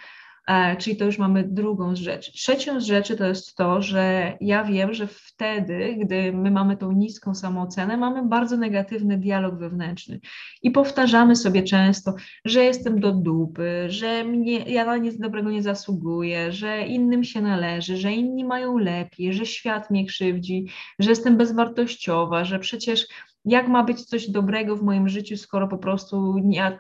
czyli 0.80 0.98
to 0.98 1.06
już 1.06 1.18
mamy 1.18 1.44
drugą 1.44 1.96
z 1.96 2.00
rzeczy. 2.00 2.32
Trzecią 2.32 2.82
z 2.82 2.86
rzeczy 2.86 3.18
to 3.18 3.26
jest 3.26 3.56
to, 3.56 3.82
że 3.82 4.34
ja 4.42 4.64
wiem, 4.64 4.94
że 4.94 5.08
wtedy, 5.08 5.96
gdy 6.00 6.34
my 6.34 6.52
mamy 6.52 6.78
tą 6.78 6.92
niską 6.92 7.36
samoocenę, 7.36 7.98
mamy 7.98 8.28
bardzo 8.28 8.58
negatywny 8.58 9.18
dialog 9.18 9.60
wewnętrzny 9.60 10.20
i 10.64 10.72
powtarzamy 10.72 11.36
sobie 11.36 11.64
często, 11.64 12.16
że 12.46 12.64
jestem 12.64 13.00
do 13.00 13.12
dupy, 13.12 13.86
że 13.88 14.24
mnie, 14.24 14.58
ja 14.58 14.86
na 14.86 14.98
nic 14.98 15.20
dobrego 15.20 15.52
nie 15.52 15.64
zasługuję, 15.64 16.52
że 16.52 16.86
innym 16.88 17.24
się 17.24 17.42
należy, 17.42 17.98
że 17.98 18.12
inni 18.12 18.46
mają 18.46 18.78
lepiej, 18.78 19.34
że 19.34 19.46
świat 19.46 19.92
mnie 19.92 20.06
krzywdzi, 20.06 20.66
że 21.00 21.10
jestem 21.10 21.38
bezwartościowa, 21.38 22.46
że 22.46 22.60
przecież 22.60 23.08
jak 23.46 23.68
ma 23.68 23.84
być 23.84 24.02
coś 24.02 24.30
dobrego 24.30 24.76
w 24.76 24.84
moim 24.84 25.10
życiu, 25.10 25.38
skoro 25.38 25.68
po 25.68 25.78
prostu 25.78 26.36
ja 26.50 26.80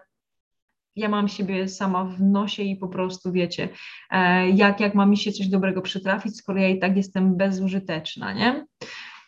ja 0.96 1.10
mam 1.10 1.28
siebie 1.28 1.68
sama 1.68 2.06
w 2.06 2.22
nosie 2.22 2.64
i 2.64 2.76
po 2.76 2.88
prostu 2.88 3.32
wiecie, 3.32 3.70
e, 4.12 4.50
jak, 4.50 4.80
jak 4.80 4.96
ma 4.96 5.06
mi 5.06 5.18
się 5.18 5.32
coś 5.32 5.48
dobrego 5.48 5.82
przytrafić, 5.82 6.38
skoro 6.38 6.60
ja 6.60 6.70
i 6.70 6.80
tak 6.80 6.98
jestem 6.98 7.38
bezużyteczna, 7.38 8.34
nie? 8.34 8.66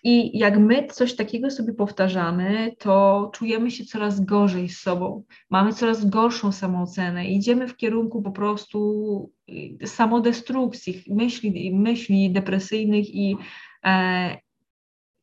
I 0.07 0.37
jak 0.37 0.59
my 0.59 0.87
coś 0.87 1.15
takiego 1.15 1.51
sobie 1.51 1.73
powtarzamy, 1.73 2.75
to 2.79 3.29
czujemy 3.33 3.71
się 3.71 3.85
coraz 3.85 4.25
gorzej 4.25 4.69
z 4.69 4.79
sobą, 4.79 5.23
mamy 5.49 5.73
coraz 5.73 6.09
gorszą 6.09 6.51
samoocenę, 6.51 7.27
idziemy 7.27 7.67
w 7.67 7.77
kierunku 7.77 8.21
po 8.21 8.31
prostu 8.31 9.31
samodestrukcji, 9.85 11.03
myśli, 11.07 11.73
myśli 11.75 12.31
depresyjnych 12.31 13.15
i, 13.15 13.37
e, 13.85 14.37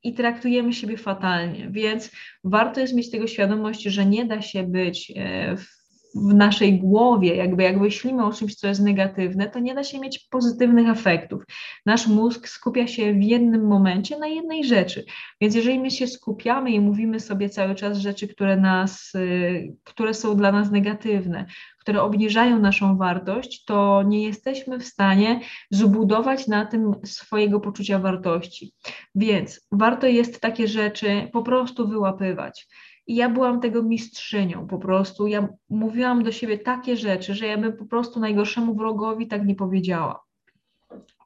i 0.02 0.14
traktujemy 0.14 0.72
siebie 0.72 0.96
fatalnie. 0.96 1.68
Więc 1.70 2.10
warto 2.44 2.80
jest 2.80 2.94
mieć 2.94 3.10
tego 3.10 3.26
świadomość, 3.26 3.82
że 3.82 4.06
nie 4.06 4.24
da 4.24 4.42
się 4.42 4.62
być 4.62 5.12
e, 5.16 5.56
w 5.56 5.81
w 6.14 6.34
naszej 6.34 6.78
głowie, 6.78 7.36
jakby 7.36 7.62
jak 7.62 7.80
myślimy 7.80 8.24
o 8.24 8.32
czymś, 8.32 8.54
co 8.54 8.68
jest 8.68 8.82
negatywne, 8.82 9.50
to 9.50 9.58
nie 9.58 9.74
da 9.74 9.84
się 9.84 10.00
mieć 10.00 10.18
pozytywnych 10.18 10.88
efektów. 10.88 11.42
Nasz 11.86 12.06
mózg 12.06 12.48
skupia 12.48 12.86
się 12.86 13.12
w 13.12 13.22
jednym 13.22 13.66
momencie 13.66 14.18
na 14.18 14.26
jednej 14.26 14.64
rzeczy. 14.64 15.04
Więc 15.40 15.54
jeżeli 15.54 15.78
my 15.78 15.90
się 15.90 16.06
skupiamy 16.06 16.70
i 16.70 16.80
mówimy 16.80 17.20
sobie 17.20 17.48
cały 17.48 17.74
czas 17.74 17.98
rzeczy, 17.98 18.28
które 18.28 18.56
nas, 18.56 19.14
y, 19.14 19.76
które 19.84 20.14
są 20.14 20.36
dla 20.36 20.52
nas 20.52 20.70
negatywne, 20.70 21.46
które 21.78 22.02
obniżają 22.02 22.58
naszą 22.58 22.96
wartość, 22.96 23.64
to 23.64 24.02
nie 24.02 24.22
jesteśmy 24.22 24.78
w 24.78 24.84
stanie 24.84 25.40
zbudować 25.70 26.46
na 26.46 26.66
tym 26.66 26.94
swojego 27.04 27.60
poczucia 27.60 27.98
wartości. 27.98 28.72
Więc 29.14 29.66
warto 29.72 30.06
jest 30.06 30.40
takie 30.40 30.68
rzeczy 30.68 31.28
po 31.32 31.42
prostu 31.42 31.88
wyłapywać. 31.88 32.66
I 33.06 33.14
ja 33.14 33.28
byłam 33.28 33.60
tego 33.60 33.82
mistrzynią 33.82 34.66
po 34.66 34.78
prostu. 34.78 35.26
Ja 35.26 35.48
mówiłam 35.70 36.22
do 36.22 36.32
siebie 36.32 36.58
takie 36.58 36.96
rzeczy, 36.96 37.34
że 37.34 37.46
ja 37.46 37.58
bym 37.58 37.76
po 37.76 37.84
prostu 37.84 38.20
najgorszemu 38.20 38.74
wrogowi 38.74 39.26
tak 39.26 39.46
nie 39.46 39.54
powiedziała. 39.54 40.22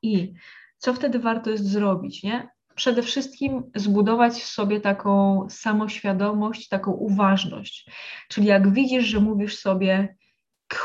I 0.02 0.32
co 0.78 0.94
wtedy 0.94 1.18
warto 1.18 1.50
jest 1.50 1.70
zrobić, 1.70 2.22
nie? 2.22 2.48
Przede 2.74 3.02
wszystkim 3.02 3.62
zbudować 3.74 4.32
w 4.32 4.46
sobie 4.46 4.80
taką 4.80 5.46
samoświadomość, 5.50 6.68
taką 6.68 6.92
uważność. 6.92 7.90
Czyli 8.28 8.46
jak 8.46 8.72
widzisz, 8.72 9.04
że 9.04 9.20
mówisz 9.20 9.58
sobie, 9.58 10.16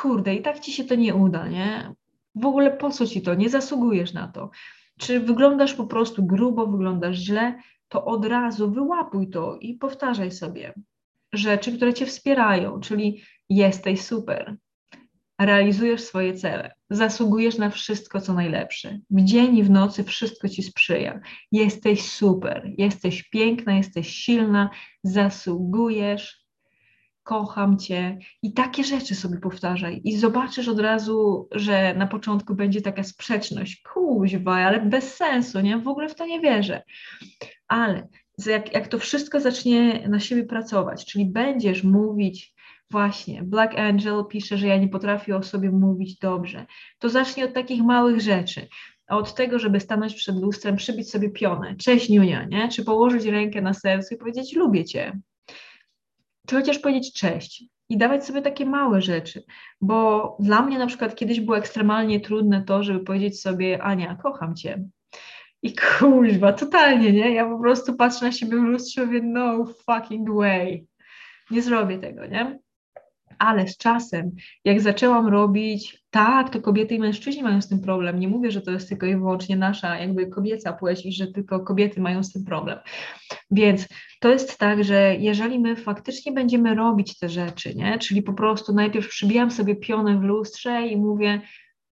kurde, 0.01 0.35
i 0.35 0.41
tak 0.41 0.59
ci 0.59 0.71
się 0.71 0.83
to 0.83 0.95
nie 0.95 1.15
uda, 1.15 1.47
nie? 1.47 1.93
W 2.35 2.45
ogóle 2.45 2.71
po 2.71 2.89
co 2.89 3.07
ci 3.07 3.21
to? 3.21 3.35
Nie 3.35 3.49
zasługujesz 3.49 4.13
na 4.13 4.27
to. 4.27 4.49
Czy 4.99 5.19
wyglądasz 5.19 5.73
po 5.73 5.87
prostu 5.87 6.25
grubo, 6.25 6.67
wyglądasz 6.67 7.17
źle, 7.17 7.55
to 7.91 8.05
od 8.05 8.25
razu 8.25 8.71
wyłapuj 8.71 9.29
to 9.29 9.57
i 9.57 9.73
powtarzaj 9.73 10.31
sobie 10.31 10.73
rzeczy, 11.33 11.75
które 11.77 11.93
cię 11.93 12.05
wspierają, 12.05 12.79
czyli 12.79 13.21
jesteś 13.49 14.01
super, 14.01 14.55
realizujesz 15.41 16.01
swoje 16.01 16.33
cele, 16.33 16.73
zasługujesz 16.89 17.57
na 17.57 17.69
wszystko, 17.69 18.21
co 18.21 18.33
najlepsze. 18.33 18.99
W 19.09 19.23
dzień 19.23 19.57
i 19.57 19.63
w 19.63 19.69
nocy 19.69 20.03
wszystko 20.03 20.49
ci 20.49 20.63
sprzyja. 20.63 21.19
Jesteś 21.51 22.11
super, 22.11 22.71
jesteś 22.77 23.29
piękna, 23.29 23.77
jesteś 23.77 24.09
silna, 24.09 24.69
zasługujesz, 25.03 26.40
kocham 27.23 27.77
cię. 27.77 28.17
I 28.43 28.53
takie 28.53 28.83
rzeczy 28.83 29.15
sobie 29.15 29.39
powtarzaj. 29.39 30.01
I 30.03 30.17
zobaczysz 30.17 30.67
od 30.67 30.79
razu, 30.79 31.47
że 31.51 31.93
na 31.93 32.07
początku 32.07 32.55
będzie 32.55 32.81
taka 32.81 33.03
sprzeczność. 33.03 33.83
Kuźwa, 33.93 34.53
ale 34.53 34.79
bez 34.79 35.15
sensu, 35.15 35.59
nie? 35.59 35.77
W 35.77 35.87
ogóle 35.87 36.09
w 36.09 36.15
to 36.15 36.25
nie 36.25 36.39
wierzę 36.39 36.81
ale 37.71 38.07
jak, 38.45 38.73
jak 38.73 38.87
to 38.87 38.99
wszystko 38.99 39.39
zacznie 39.39 40.07
na 40.09 40.19
siebie 40.19 40.43
pracować, 40.43 41.05
czyli 41.05 41.25
będziesz 41.25 41.83
mówić, 41.83 42.53
właśnie, 42.89 43.43
Black 43.43 43.79
Angel 43.79 44.25
pisze, 44.29 44.57
że 44.57 44.67
ja 44.67 44.77
nie 44.77 44.87
potrafię 44.87 45.37
o 45.37 45.43
sobie 45.43 45.71
mówić 45.71 46.19
dobrze, 46.19 46.65
to 46.99 47.09
zacznie 47.09 47.45
od 47.45 47.53
takich 47.53 47.83
małych 47.83 48.21
rzeczy. 48.21 48.67
Od 49.07 49.35
tego, 49.35 49.59
żeby 49.59 49.79
stanąć 49.79 50.15
przed 50.15 50.35
lustrem, 50.35 50.75
przybić 50.75 51.11
sobie 51.11 51.29
pionę, 51.29 51.75
cześć 51.75 52.09
Niunia, 52.09 52.45
nie? 52.45 52.69
Czy 52.69 52.85
położyć 52.85 53.25
rękę 53.25 53.61
na 53.61 53.73
sercu 53.73 54.15
i 54.15 54.17
powiedzieć 54.17 54.55
lubię 54.55 54.85
cię. 54.85 55.19
Czy 56.51 56.57
chociaż 56.57 56.79
powiedzieć 56.79 57.13
cześć 57.13 57.63
i 57.89 57.97
dawać 57.97 58.25
sobie 58.25 58.41
takie 58.41 58.65
małe 58.65 59.01
rzeczy, 59.01 59.43
bo 59.81 60.37
dla 60.39 60.61
mnie 60.61 60.79
na 60.79 60.87
przykład 60.87 61.15
kiedyś 61.15 61.39
było 61.39 61.57
ekstremalnie 61.57 62.19
trudne 62.19 62.63
to, 62.63 62.83
żeby 62.83 62.99
powiedzieć 62.99 63.41
sobie 63.41 63.83
Ania, 63.83 64.15
kocham 64.23 64.55
cię. 64.55 64.83
I 65.61 65.73
kuźwa, 65.75 66.53
totalnie, 66.53 67.11
nie? 67.11 67.33
Ja 67.33 67.45
po 67.45 67.59
prostu 67.59 67.95
patrzę 67.95 68.25
na 68.25 68.31
siebie 68.31 68.57
w 68.57 68.63
lustrze 68.63 69.03
i 69.03 69.05
mówię, 69.05 69.21
no 69.23 69.65
fucking 69.65 70.29
way. 70.29 70.87
Nie 71.51 71.61
zrobię 71.61 71.99
tego, 71.99 72.25
nie? 72.25 72.59
Ale 73.41 73.67
z 73.67 73.77
czasem, 73.77 74.31
jak 74.65 74.81
zaczęłam 74.81 75.27
robić, 75.27 76.03
tak, 76.09 76.49
to 76.49 76.61
kobiety 76.61 76.95
i 76.95 76.99
mężczyźni 76.99 77.43
mają 77.43 77.61
z 77.61 77.67
tym 77.67 77.81
problem. 77.81 78.19
Nie 78.19 78.27
mówię, 78.27 78.51
że 78.51 78.61
to 78.61 78.71
jest 78.71 78.89
tylko 78.89 79.05
i 79.05 79.15
wyłącznie 79.15 79.55
nasza 79.55 79.97
jakby 79.97 80.27
kobieca 80.27 80.73
płeć 80.73 81.05
i 81.05 81.13
że 81.13 81.27
tylko 81.27 81.59
kobiety 81.59 82.01
mają 82.01 82.23
z 82.23 82.31
tym 82.31 82.43
problem. 82.43 82.79
Więc 83.51 83.87
to 84.19 84.29
jest 84.29 84.57
tak, 84.57 84.83
że 84.83 85.15
jeżeli 85.19 85.59
my 85.59 85.75
faktycznie 85.75 86.31
będziemy 86.31 86.75
robić 86.75 87.19
te 87.19 87.29
rzeczy, 87.29 87.75
nie? 87.75 87.99
Czyli 87.99 88.21
po 88.21 88.33
prostu 88.33 88.73
najpierw 88.73 89.09
przybijam 89.09 89.51
sobie 89.51 89.75
pionę 89.75 90.19
w 90.19 90.23
lustrze 90.23 90.87
i 90.87 90.97
mówię, 90.97 91.41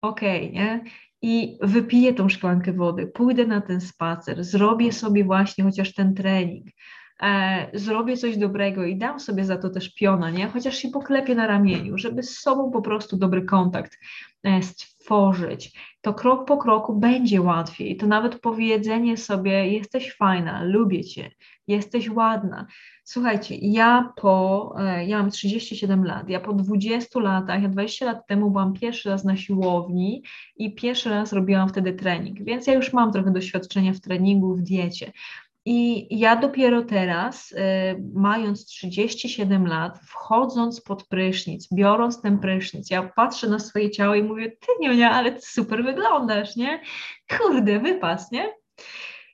okej, 0.02 0.48
okay, 0.48 0.52
nie? 0.52 0.84
i 1.22 1.58
wypiję 1.62 2.14
tą 2.14 2.28
szklankę 2.28 2.72
wody, 2.72 3.06
pójdę 3.06 3.46
na 3.46 3.60
ten 3.60 3.80
spacer, 3.80 4.44
zrobię 4.44 4.92
sobie 4.92 5.24
właśnie 5.24 5.64
chociaż 5.64 5.94
ten 5.94 6.14
trening, 6.14 6.66
e, 7.23 7.71
zrobię 7.78 8.16
coś 8.16 8.37
dobrego 8.37 8.85
i 8.85 8.97
dam 8.97 9.21
sobie 9.21 9.44
za 9.44 9.56
to 9.56 9.71
też 9.71 9.94
piona, 9.94 10.30
nie? 10.30 10.49
Chociaż 10.49 10.76
się 10.76 10.88
poklepię 10.88 11.35
na 11.35 11.47
ramieniu, 11.47 11.99
żeby 11.99 12.23
z 12.23 12.38
sobą 12.38 12.71
po 12.71 12.83
prostu 12.83 13.16
dobry 13.16 13.44
kontakt 13.44 13.99
e, 14.44 14.62
stworzyć. 14.62 15.78
To 16.00 16.14
krok 16.14 16.47
po 16.47 16.56
kroku 16.56 16.97
będzie 16.97 17.40
łatwiej. 17.40 17.97
To 17.97 18.06
nawet 18.06 18.40
powiedzenie 18.40 19.16
sobie: 19.16 19.68
Jesteś 19.68 20.16
fajna, 20.16 20.64
lubię 20.64 21.04
cię, 21.04 21.30
jesteś 21.66 22.11
ładna. 22.11 22.66
Słuchajcie, 23.04 23.54
ja 23.61 24.12
po, 24.16 24.75
e, 24.78 25.06
ja 25.06 25.18
mam 25.18 25.30
37 25.30 26.04
lat, 26.04 26.28
ja 26.28 26.40
po 26.40 26.52
20 26.52 27.21
latach, 27.21 27.62
ja 27.62 27.68
20 27.68 28.06
lat 28.06 28.26
temu 28.26 28.50
byłam 28.50 28.73
pierwszy 28.73 29.09
raz 29.09 29.25
na 29.25 29.37
siłowni 29.37 30.23
i 30.56 30.75
pierwszy 30.75 31.11
raz 31.11 31.33
robiłam 31.33 31.68
wtedy 31.68 31.92
trening, 31.92 32.38
więc 32.42 32.66
ja 32.66 32.75
już 32.75 32.92
mam 32.92 33.12
trochę 33.12 33.30
doświadczenia 33.30 33.92
w 33.92 34.00
treningu, 34.00 34.54
w 34.54 34.62
diecie. 34.62 35.12
I 35.66 36.06
ja 36.18 36.37
dopiero 36.37 36.83
teraz, 36.83 37.52
y, 37.52 37.56
mając 38.14 38.66
37 38.66 39.66
lat, 39.66 39.99
wchodząc 39.99 40.80
pod 40.80 41.09
prysznic, 41.09 41.68
biorąc 41.73 42.23
ten 42.23 42.38
prysznic, 42.38 42.90
ja 42.90 43.02
patrzę 43.16 43.49
na 43.49 43.59
swoje 43.59 43.90
ciało 43.90 44.14
i 44.14 44.23
mówię, 44.23 44.50
ty 44.50 44.66
Nionia, 44.80 45.11
ale 45.11 45.40
super 45.40 45.85
wyglądasz, 45.85 46.56
nie? 46.56 46.80
Kurde, 47.38 47.80
wypas, 47.80 48.33
nie? 48.33 48.54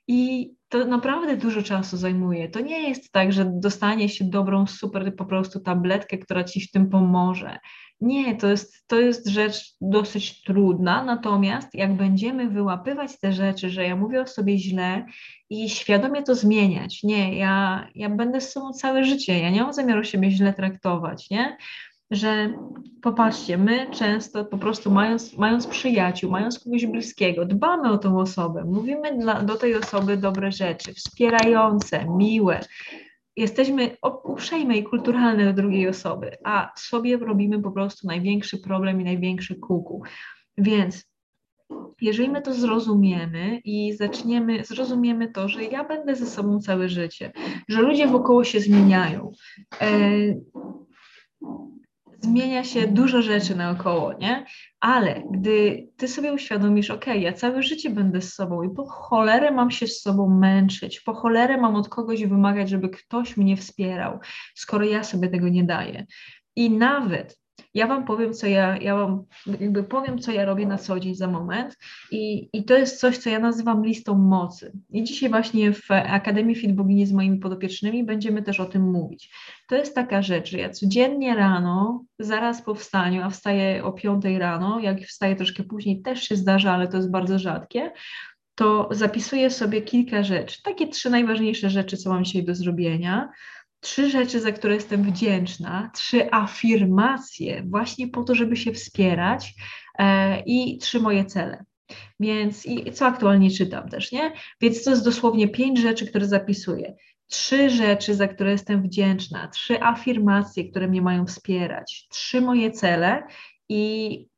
I 0.07 0.51
to 0.71 0.85
naprawdę 0.85 1.37
dużo 1.37 1.63
czasu 1.63 1.97
zajmuje. 1.97 2.49
To 2.49 2.59
nie 2.59 2.89
jest 2.89 3.11
tak, 3.11 3.33
że 3.33 3.45
dostanie 3.45 4.09
się 4.09 4.25
dobrą, 4.25 4.67
super 4.67 5.15
po 5.15 5.25
prostu 5.25 5.59
tabletkę, 5.59 6.17
która 6.17 6.43
ci 6.43 6.61
w 6.61 6.71
tym 6.71 6.89
pomoże. 6.89 7.57
Nie, 8.01 8.35
to 8.35 8.47
jest, 8.47 8.87
to 8.87 8.99
jest 8.99 9.27
rzecz 9.27 9.75
dosyć 9.81 10.43
trudna, 10.43 11.03
natomiast 11.03 11.67
jak 11.73 11.93
będziemy 11.93 12.49
wyłapywać 12.49 13.19
te 13.19 13.33
rzeczy, 13.33 13.69
że 13.69 13.83
ja 13.83 13.95
mówię 13.95 14.21
o 14.21 14.27
sobie 14.27 14.57
źle 14.57 15.05
i 15.49 15.69
świadomie 15.69 16.23
to 16.23 16.35
zmieniać, 16.35 17.03
nie, 17.03 17.37
ja, 17.37 17.87
ja 17.95 18.09
będę 18.09 18.41
z 18.41 18.51
sobą 18.51 18.73
całe 18.73 19.03
życie, 19.03 19.39
ja 19.39 19.49
nie 19.49 19.61
mam 19.61 19.73
zamiaru 19.73 20.03
siebie 20.03 20.31
źle 20.31 20.53
traktować, 20.53 21.29
nie, 21.29 21.57
że 22.11 22.53
popatrzcie, 23.01 23.57
my 23.57 23.87
często 23.91 24.45
po 24.45 24.57
prostu 24.57 24.91
mając, 24.91 25.37
mając 25.37 25.67
przyjaciół, 25.67 26.31
mając 26.31 26.59
kogoś 26.59 26.85
bliskiego, 26.85 27.45
dbamy 27.45 27.91
o 27.91 27.97
tą 27.97 28.19
osobę, 28.19 28.63
mówimy 28.65 29.17
dla, 29.17 29.41
do 29.41 29.55
tej 29.55 29.75
osoby 29.75 30.17
dobre 30.17 30.51
rzeczy, 30.51 30.93
wspierające, 30.93 32.05
miłe, 32.05 32.59
jesteśmy 33.35 33.97
uprzejme 34.23 34.77
i 34.77 34.83
kulturalne 34.83 35.45
do 35.45 35.61
drugiej 35.61 35.87
osoby, 35.87 36.31
a 36.43 36.71
sobie 36.75 37.17
robimy 37.17 37.61
po 37.61 37.71
prostu 37.71 38.07
największy 38.07 38.57
problem 38.57 39.01
i 39.01 39.03
największy 39.03 39.55
kuku. 39.55 40.03
Więc 40.57 41.11
jeżeli 42.01 42.29
my 42.29 42.41
to 42.41 42.53
zrozumiemy 42.53 43.61
i 43.65 43.93
zaczniemy, 43.93 44.63
zrozumiemy 44.65 45.31
to, 45.31 45.49
że 45.49 45.63
ja 45.63 45.83
będę 45.83 46.15
ze 46.15 46.25
sobą 46.25 46.59
całe 46.59 46.89
życie, 46.89 47.31
że 47.67 47.81
ludzie 47.81 48.07
wokoło 48.07 48.43
się 48.43 48.59
zmieniają, 48.59 49.31
e, 49.81 49.87
zmienia 52.21 52.63
się 52.63 52.87
dużo 52.87 53.21
rzeczy 53.21 53.55
naokoło, 53.55 54.13
nie? 54.13 54.45
Ale 54.79 55.23
gdy 55.31 55.87
ty 55.97 56.07
sobie 56.07 56.33
uświadomisz, 56.33 56.91
ok, 56.91 57.05
ja 57.07 57.33
całe 57.33 57.63
życie 57.63 57.89
będę 57.89 58.21
z 58.21 58.33
sobą 58.33 58.63
i 58.63 58.69
po 58.69 58.85
cholerę 58.85 59.51
mam 59.51 59.71
się 59.71 59.87
z 59.87 60.01
sobą 60.01 60.29
męczyć, 60.29 60.99
po 60.99 61.13
cholerę 61.13 61.57
mam 61.57 61.75
od 61.75 61.89
kogoś 61.89 62.25
wymagać, 62.25 62.69
żeby 62.69 62.89
ktoś 62.89 63.37
mnie 63.37 63.57
wspierał, 63.57 64.19
skoro 64.55 64.85
ja 64.85 65.03
sobie 65.03 65.29
tego 65.29 65.49
nie 65.49 65.63
daję. 65.63 66.05
I 66.55 66.71
nawet 66.71 67.40
ja 67.73 67.87
Wam 67.87 68.05
powiem, 68.05 68.33
co 68.33 68.47
ja, 68.47 68.77
ja 68.77 68.95
Wam 68.95 69.23
jakby 69.59 69.83
powiem, 69.83 70.19
co 70.19 70.31
ja 70.31 70.45
robię 70.45 70.65
na 70.65 70.77
co 70.77 70.99
dzień 70.99 71.15
za 71.15 71.27
moment 71.27 71.77
i, 72.11 72.49
i 72.53 72.63
to 72.65 72.77
jest 72.77 72.99
coś, 72.99 73.17
co 73.17 73.29
ja 73.29 73.39
nazywam 73.39 73.85
listą 73.85 74.17
mocy. 74.17 74.71
I 74.89 75.03
dzisiaj 75.03 75.29
właśnie 75.29 75.73
w 75.73 75.91
Akademii 75.91 76.55
Fit 76.55 76.75
Bogini 76.75 77.05
z 77.05 77.11
moimi 77.11 77.39
podopiecznymi 77.39 78.03
będziemy 78.03 78.43
też 78.43 78.59
o 78.59 78.65
tym 78.65 78.91
mówić. 78.91 79.33
To 79.67 79.75
jest 79.75 79.95
taka 79.95 80.21
rzecz, 80.21 80.49
że 80.49 80.57
ja 80.57 80.69
codziennie 80.69 81.35
rano, 81.35 82.05
zaraz 82.19 82.61
po 82.61 82.75
wstaniu, 82.75 83.23
a 83.23 83.29
wstaję 83.29 83.83
o 83.83 83.91
5 83.91 84.25
rano, 84.39 84.79
jak 84.79 85.01
wstaję 85.01 85.35
troszkę 85.35 85.63
później, 85.63 86.01
też 86.01 86.23
się 86.23 86.35
zdarza, 86.35 86.73
ale 86.73 86.87
to 86.87 86.97
jest 86.97 87.11
bardzo 87.11 87.39
rzadkie, 87.39 87.91
to 88.55 88.89
zapisuję 88.91 89.49
sobie 89.49 89.81
kilka 89.81 90.23
rzeczy, 90.23 90.63
takie 90.63 90.87
trzy 90.87 91.09
najważniejsze 91.09 91.69
rzeczy, 91.69 91.97
co 91.97 92.09
mam 92.09 92.25
dzisiaj 92.25 92.43
do 92.43 92.55
zrobienia, 92.55 93.29
trzy 93.81 94.09
rzeczy, 94.09 94.39
za 94.39 94.51
które 94.51 94.73
jestem 94.73 95.03
wdzięczna, 95.03 95.91
trzy 95.93 96.31
afirmacje, 96.31 97.63
właśnie 97.67 98.07
po 98.07 98.23
to, 98.23 98.35
żeby 98.35 98.57
się 98.57 98.73
wspierać 98.73 99.53
e, 99.99 100.39
i 100.45 100.77
trzy 100.77 100.99
moje 100.99 101.25
cele. 101.25 101.65
Więc 102.19 102.65
i 102.65 102.91
co 102.91 103.05
aktualnie 103.05 103.51
czytam 103.51 103.89
też, 103.89 104.11
nie? 104.11 104.33
Więc 104.61 104.83
to 104.83 104.89
jest 104.89 105.05
dosłownie 105.05 105.47
pięć 105.47 105.79
rzeczy, 105.79 106.07
które 106.07 106.25
zapisuję. 106.25 106.95
Trzy 107.27 107.69
rzeczy, 107.69 108.15
za 108.15 108.27
które 108.27 108.51
jestem 108.51 108.83
wdzięczna, 108.83 109.47
trzy 109.47 109.83
afirmacje, 109.83 110.69
które 110.69 110.87
mnie 110.87 111.01
mają 111.01 111.25
wspierać, 111.25 112.07
trzy 112.09 112.41
moje 112.41 112.71
cele 112.71 113.23
i 113.69 114.30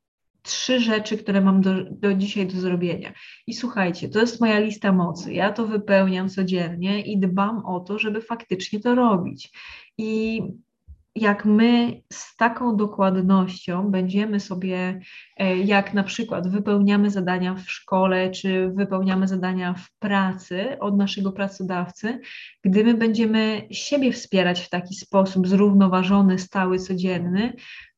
trzy 0.44 0.80
rzeczy, 0.80 1.18
które 1.18 1.40
mam 1.40 1.60
do, 1.60 1.70
do 1.90 2.14
dzisiaj 2.14 2.46
do 2.46 2.60
zrobienia. 2.60 3.12
I 3.46 3.54
słuchajcie, 3.54 4.08
to 4.08 4.20
jest 4.20 4.40
moja 4.40 4.58
lista 4.58 4.92
mocy. 4.92 5.32
Ja 5.32 5.52
to 5.52 5.66
wypełniam 5.66 6.28
codziennie 6.28 7.02
i 7.02 7.18
dbam 7.18 7.66
o 7.66 7.80
to, 7.80 7.98
żeby 7.98 8.20
faktycznie 8.20 8.80
to 8.80 8.94
robić. 8.94 9.52
I 9.98 10.42
jak 11.14 11.44
my 11.44 12.02
z 12.12 12.36
taką 12.36 12.76
dokładnością 12.76 13.90
będziemy 13.90 14.40
sobie, 14.40 15.00
e, 15.36 15.56
jak 15.58 15.94
na 15.94 16.02
przykład 16.02 16.48
wypełniamy 16.48 17.10
zadania 17.10 17.54
w 17.54 17.70
szkole, 17.70 18.30
czy 18.30 18.68
wypełniamy 18.68 19.28
zadania 19.28 19.74
w 19.74 19.98
pracy 19.98 20.78
od 20.80 20.96
naszego 20.96 21.32
pracodawcy, 21.32 22.20
gdy 22.64 22.84
my 22.84 22.94
będziemy 22.94 23.68
siebie 23.70 24.12
wspierać 24.12 24.60
w 24.60 24.70
taki 24.70 24.94
sposób 24.94 25.48
zrównoważony, 25.48 26.38
stały, 26.38 26.78
codzienny, 26.78 27.52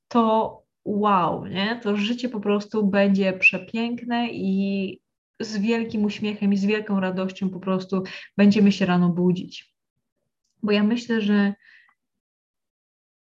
to 0.09 0.66
wow, 0.87 1.47
nie? 1.47 1.81
To 1.83 1.97
życie 1.97 2.29
po 2.29 2.41
prostu 2.41 2.87
będzie 2.87 3.33
przepiękne 3.33 4.29
i 4.31 5.01
z 5.41 5.59
wielkim 5.59 6.05
uśmiechem 6.05 6.53
i 6.53 6.57
z 6.57 6.65
wielką 6.65 7.01
radością 7.01 7.51
po 7.51 7.61
prostu 7.61 8.03
będziemy 8.37 8.73
się 8.73 8.87
rano 8.87 9.09
budzić. 9.09 9.75
Bo 10.63 10.73
ja 10.73 10.83
myślę, 10.83 11.21
że 11.21 11.55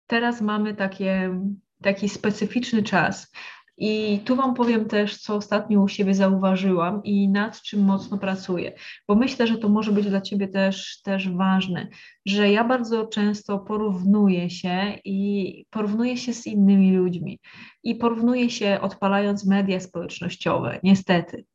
teraz 0.07 0.41
mamy 0.41 0.75
takie, 0.75 1.39
taki 1.81 2.09
specyficzny 2.09 2.83
czas, 2.83 3.31
i 3.77 4.19
tu 4.25 4.35
Wam 4.35 4.53
powiem 4.53 4.85
też, 4.85 5.17
co 5.17 5.35
ostatnio 5.35 5.81
u 5.81 5.87
siebie 5.87 6.13
zauważyłam 6.13 7.03
i 7.03 7.29
nad 7.29 7.61
czym 7.61 7.81
mocno 7.81 8.17
pracuję, 8.17 8.73
bo 9.07 9.15
myślę, 9.15 9.47
że 9.47 9.57
to 9.57 9.69
może 9.69 9.91
być 9.91 10.05
dla 10.05 10.21
Ciebie 10.21 10.47
też, 10.47 11.01
też 11.01 11.29
ważne, 11.29 11.87
że 12.25 12.51
ja 12.51 12.63
bardzo 12.63 13.07
często 13.07 13.59
porównuję 13.59 14.49
się 14.49 14.99
i 15.05 15.65
porównuję 15.69 16.17
się 16.17 16.33
z 16.33 16.47
innymi 16.47 16.91
ludźmi 16.91 17.39
i 17.83 17.95
porównuję 17.95 18.49
się 18.49 18.79
odpalając 18.81 19.45
media 19.45 19.79
społecznościowe, 19.79 20.79
niestety. 20.83 21.45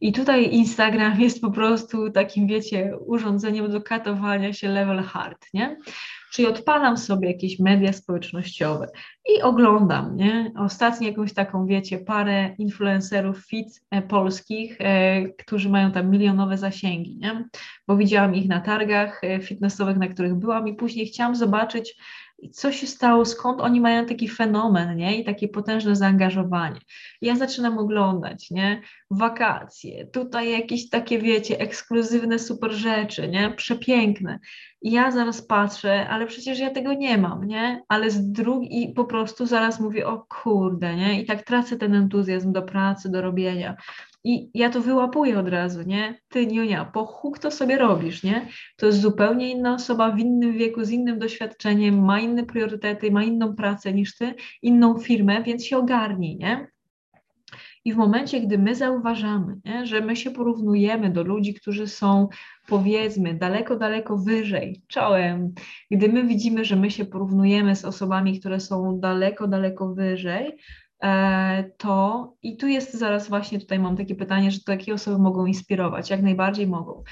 I 0.00 0.12
tutaj 0.12 0.54
Instagram 0.54 1.20
jest 1.20 1.40
po 1.40 1.50
prostu 1.50 2.10
takim, 2.10 2.46
wiecie, 2.46 2.96
urządzeniem 3.06 3.70
do 3.70 3.82
katowania 3.82 4.52
się 4.52 4.68
level 4.68 5.02
hard, 5.02 5.46
nie? 5.54 5.76
Czyli 6.32 6.48
odpalam 6.48 6.98
sobie 6.98 7.28
jakieś 7.28 7.58
media 7.58 7.92
społecznościowe 7.92 8.86
i 9.36 9.42
oglądam, 9.42 10.16
nie? 10.16 10.52
Ostatnio 10.58 11.08
jakąś 11.08 11.34
taką, 11.34 11.66
wiecie, 11.66 11.98
parę 11.98 12.54
influencerów 12.58 13.46
fit 13.46 13.84
e, 13.90 14.02
polskich, 14.02 14.76
e, 14.80 15.28
którzy 15.28 15.68
mają 15.68 15.92
tam 15.92 16.10
milionowe 16.10 16.58
zasięgi, 16.58 17.16
nie? 17.16 17.48
Bo 17.86 17.96
widziałam 17.96 18.34
ich 18.34 18.48
na 18.48 18.60
targach 18.60 19.24
e, 19.24 19.40
fitnessowych, 19.40 19.96
na 19.96 20.08
których 20.08 20.34
byłam 20.34 20.68
i 20.68 20.74
później 20.74 21.06
chciałam 21.06 21.36
zobaczyć, 21.36 21.96
co 22.50 22.72
się 22.72 22.86
stało, 22.86 23.24
skąd 23.24 23.60
oni 23.60 23.80
mają 23.80 24.06
taki 24.06 24.28
fenomen, 24.28 24.96
nie? 24.96 25.20
I 25.20 25.24
takie 25.24 25.48
potężne 25.48 25.96
zaangażowanie. 25.96 26.80
ja 27.22 27.36
zaczynam 27.36 27.78
oglądać, 27.78 28.50
nie? 28.50 28.82
Wakacje, 29.10 30.06
tutaj 30.06 30.50
jakieś 30.50 30.90
takie, 30.90 31.18
wiecie, 31.18 31.60
ekskluzywne 31.60 32.38
super 32.38 32.72
rzeczy, 32.72 33.28
nie? 33.28 33.50
Przepiękne. 33.50 34.38
I 34.82 34.92
ja 34.92 35.10
zaraz 35.10 35.42
patrzę, 35.42 36.08
ale 36.08 36.26
przecież 36.26 36.58
ja 36.58 36.70
tego 36.70 36.92
nie 36.92 37.18
mam, 37.18 37.46
nie? 37.46 37.82
Ale 37.88 38.10
z 38.10 38.32
drugiej 38.32 38.92
po 38.92 39.04
prostu 39.04 39.46
zaraz 39.46 39.80
mówię, 39.80 40.06
o 40.06 40.26
kurde, 40.42 40.96
nie? 40.96 41.22
I 41.22 41.26
tak 41.26 41.42
tracę 41.42 41.76
ten 41.76 41.94
entuzjazm 41.94 42.52
do 42.52 42.62
pracy, 42.62 43.10
do 43.10 43.22
robienia. 43.22 43.76
I 44.24 44.50
ja 44.54 44.70
to 44.70 44.80
wyłapuję 44.80 45.38
od 45.38 45.48
razu, 45.48 45.82
nie? 45.82 46.20
Ty, 46.28 46.46
Niunia, 46.46 46.84
po 46.84 47.06
huk 47.06 47.38
to 47.38 47.50
sobie 47.50 47.78
robisz, 47.78 48.22
nie? 48.22 48.48
To 48.76 48.86
jest 48.86 49.00
zupełnie 49.00 49.50
inna 49.50 49.74
osoba 49.74 50.10
w 50.10 50.18
innym 50.18 50.52
wieku, 50.52 50.84
z 50.84 50.90
innym 50.90 51.18
doświadczeniem, 51.18 52.04
ma 52.04 52.20
inne 52.20 52.46
priorytety, 52.46 53.10
ma 53.10 53.24
inną 53.24 53.56
pracę 53.56 53.92
niż 53.92 54.16
ty, 54.16 54.34
inną 54.62 54.98
firmę, 54.98 55.42
więc 55.42 55.64
się 55.64 55.78
ogarnij, 55.78 56.36
nie? 56.36 56.72
I 57.84 57.92
w 57.92 57.96
momencie, 57.96 58.40
gdy 58.40 58.58
my 58.58 58.74
zauważamy, 58.74 59.56
nie, 59.64 59.86
że 59.86 60.00
my 60.00 60.16
się 60.16 60.30
porównujemy 60.30 61.10
do 61.10 61.22
ludzi, 61.22 61.54
którzy 61.54 61.88
są 61.88 62.28
powiedzmy 62.66 63.34
daleko, 63.34 63.76
daleko 63.76 64.18
wyżej 64.18 64.82
czołem, 64.88 65.54
gdy 65.90 66.08
my 66.08 66.24
widzimy, 66.24 66.64
że 66.64 66.76
my 66.76 66.90
się 66.90 67.04
porównujemy 67.04 67.76
z 67.76 67.84
osobami, 67.84 68.40
które 68.40 68.60
są 68.60 69.00
daleko, 69.00 69.48
daleko 69.48 69.94
wyżej, 69.94 70.56
to 71.76 72.32
i 72.42 72.56
tu 72.56 72.66
jest 72.66 72.94
zaraz 72.94 73.28
właśnie 73.28 73.60
tutaj 73.60 73.78
mam 73.78 73.96
takie 73.96 74.14
pytanie, 74.14 74.50
że 74.50 74.60
takie 74.60 74.94
osoby 74.94 75.18
mogą 75.18 75.46
inspirować, 75.46 76.10
jak 76.10 76.22
najbardziej 76.22 76.66
mogą. 76.66 77.02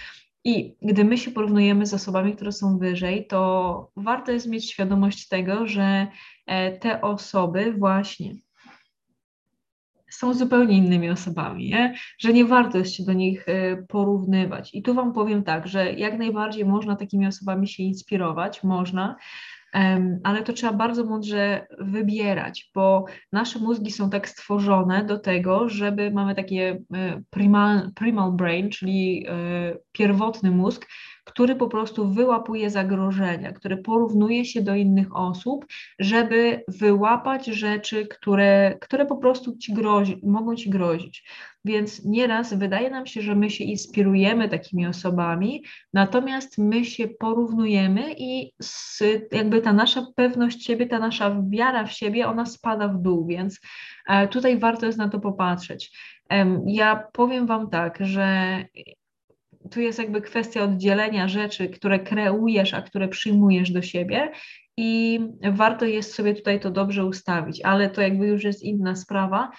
I 0.44 0.76
gdy 0.82 1.04
my 1.04 1.18
się 1.18 1.30
porównujemy 1.30 1.86
z 1.86 1.94
osobami, 1.94 2.36
które 2.36 2.52
są 2.52 2.78
wyżej, 2.78 3.26
to 3.26 3.90
warto 3.96 4.32
jest 4.32 4.48
mieć 4.48 4.70
świadomość 4.70 5.28
tego, 5.28 5.66
że 5.66 6.06
e, 6.46 6.78
te 6.78 7.00
osoby 7.00 7.72
właśnie 7.72 8.34
są 10.10 10.34
zupełnie 10.34 10.76
innymi 10.76 11.10
osobami, 11.10 11.68
nie? 11.68 11.94
że 12.18 12.32
nie 12.32 12.44
warto 12.44 12.78
jest 12.78 12.94
się 12.94 13.04
do 13.04 13.12
nich 13.12 13.48
e, 13.48 13.76
porównywać. 13.76 14.74
I 14.74 14.82
tu 14.82 14.94
Wam 14.94 15.12
powiem 15.12 15.42
tak, 15.42 15.66
że 15.66 15.92
jak 15.92 16.18
najbardziej 16.18 16.64
można 16.64 16.96
takimi 16.96 17.26
osobami 17.26 17.68
się 17.68 17.82
inspirować, 17.82 18.64
można, 18.64 19.16
ale 20.24 20.42
to 20.42 20.52
trzeba 20.52 20.72
bardzo 20.72 21.04
mądrze 21.04 21.66
wybierać, 21.78 22.70
bo 22.74 23.04
nasze 23.32 23.58
mózgi 23.58 23.90
są 23.90 24.10
tak 24.10 24.28
stworzone 24.28 25.04
do 25.04 25.18
tego, 25.18 25.68
żeby 25.68 26.10
mamy 26.10 26.34
takie 26.34 26.82
e, 26.94 27.22
primal, 27.30 27.90
primal 27.94 28.32
brain, 28.32 28.70
czyli 28.70 29.26
e, 29.28 29.32
pierwotny 29.92 30.50
mózg, 30.50 30.86
który 31.30 31.56
po 31.56 31.68
prostu 31.68 32.12
wyłapuje 32.12 32.70
zagrożenia, 32.70 33.52
który 33.52 33.76
porównuje 33.76 34.44
się 34.44 34.62
do 34.62 34.74
innych 34.74 35.16
osób, 35.16 35.66
żeby 35.98 36.64
wyłapać 36.68 37.46
rzeczy, 37.46 38.06
które, 38.06 38.78
które 38.80 39.06
po 39.06 39.16
prostu 39.16 39.56
ci 39.56 39.74
grozi, 39.74 40.20
mogą 40.22 40.54
ci 40.54 40.70
grozić. 40.70 41.24
Więc 41.64 42.04
nieraz 42.04 42.54
wydaje 42.54 42.90
nam 42.90 43.06
się, 43.06 43.22
że 43.22 43.34
my 43.34 43.50
się 43.50 43.64
inspirujemy 43.64 44.48
takimi 44.48 44.86
osobami, 44.86 45.64
natomiast 45.92 46.58
my 46.58 46.84
się 46.84 47.08
porównujemy 47.08 48.14
i 48.18 48.52
z, 48.62 49.02
jakby 49.32 49.60
ta 49.60 49.72
nasza 49.72 50.06
pewność 50.16 50.64
siebie, 50.64 50.86
ta 50.86 50.98
nasza 50.98 51.42
wiara 51.48 51.86
w 51.86 51.92
siebie, 51.92 52.28
ona 52.28 52.46
spada 52.46 52.88
w 52.88 53.02
dół, 53.02 53.26
więc 53.26 53.60
e, 54.06 54.28
tutaj 54.28 54.58
warto 54.58 54.86
jest 54.86 54.98
na 54.98 55.08
to 55.08 55.20
popatrzeć. 55.20 55.98
Ja 56.66 57.04
powiem 57.12 57.46
Wam 57.46 57.70
tak, 57.70 57.98
że 58.00 58.56
tu 59.70 59.80
jest 59.80 59.98
jakby 59.98 60.20
kwestia 60.20 60.62
oddzielenia 60.62 61.28
rzeczy, 61.28 61.68
które 61.68 61.98
kreujesz, 61.98 62.74
a 62.74 62.82
które 62.82 63.08
przyjmujesz 63.08 63.70
do 63.70 63.82
siebie 63.82 64.32
i 64.76 65.20
warto 65.52 65.84
jest 65.84 66.14
sobie 66.14 66.34
tutaj 66.34 66.60
to 66.60 66.70
dobrze 66.70 67.04
ustawić, 67.04 67.60
ale 67.64 67.90
to 67.90 68.00
jakby 68.00 68.26
już 68.26 68.44
jest 68.44 68.62
inna 68.62 68.96
sprawa. 68.96 69.50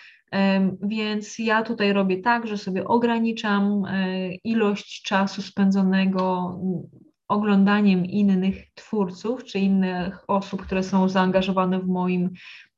Więc 0.81 1.39
ja 1.39 1.63
tutaj 1.63 1.93
robię 1.93 2.21
tak, 2.21 2.47
że 2.47 2.57
sobie 2.57 2.85
ograniczam 2.85 3.85
e, 3.85 4.33
ilość 4.33 5.03
czasu 5.03 5.41
spędzonego 5.41 6.55
oglądaniem 7.31 8.05
innych 8.05 8.55
twórców 8.75 9.43
czy 9.43 9.59
innych 9.59 10.29
osób, 10.29 10.61
które 10.61 10.83
są 10.83 11.09
zaangażowane 11.09 11.79
w 11.79 11.87
moim, 11.87 12.29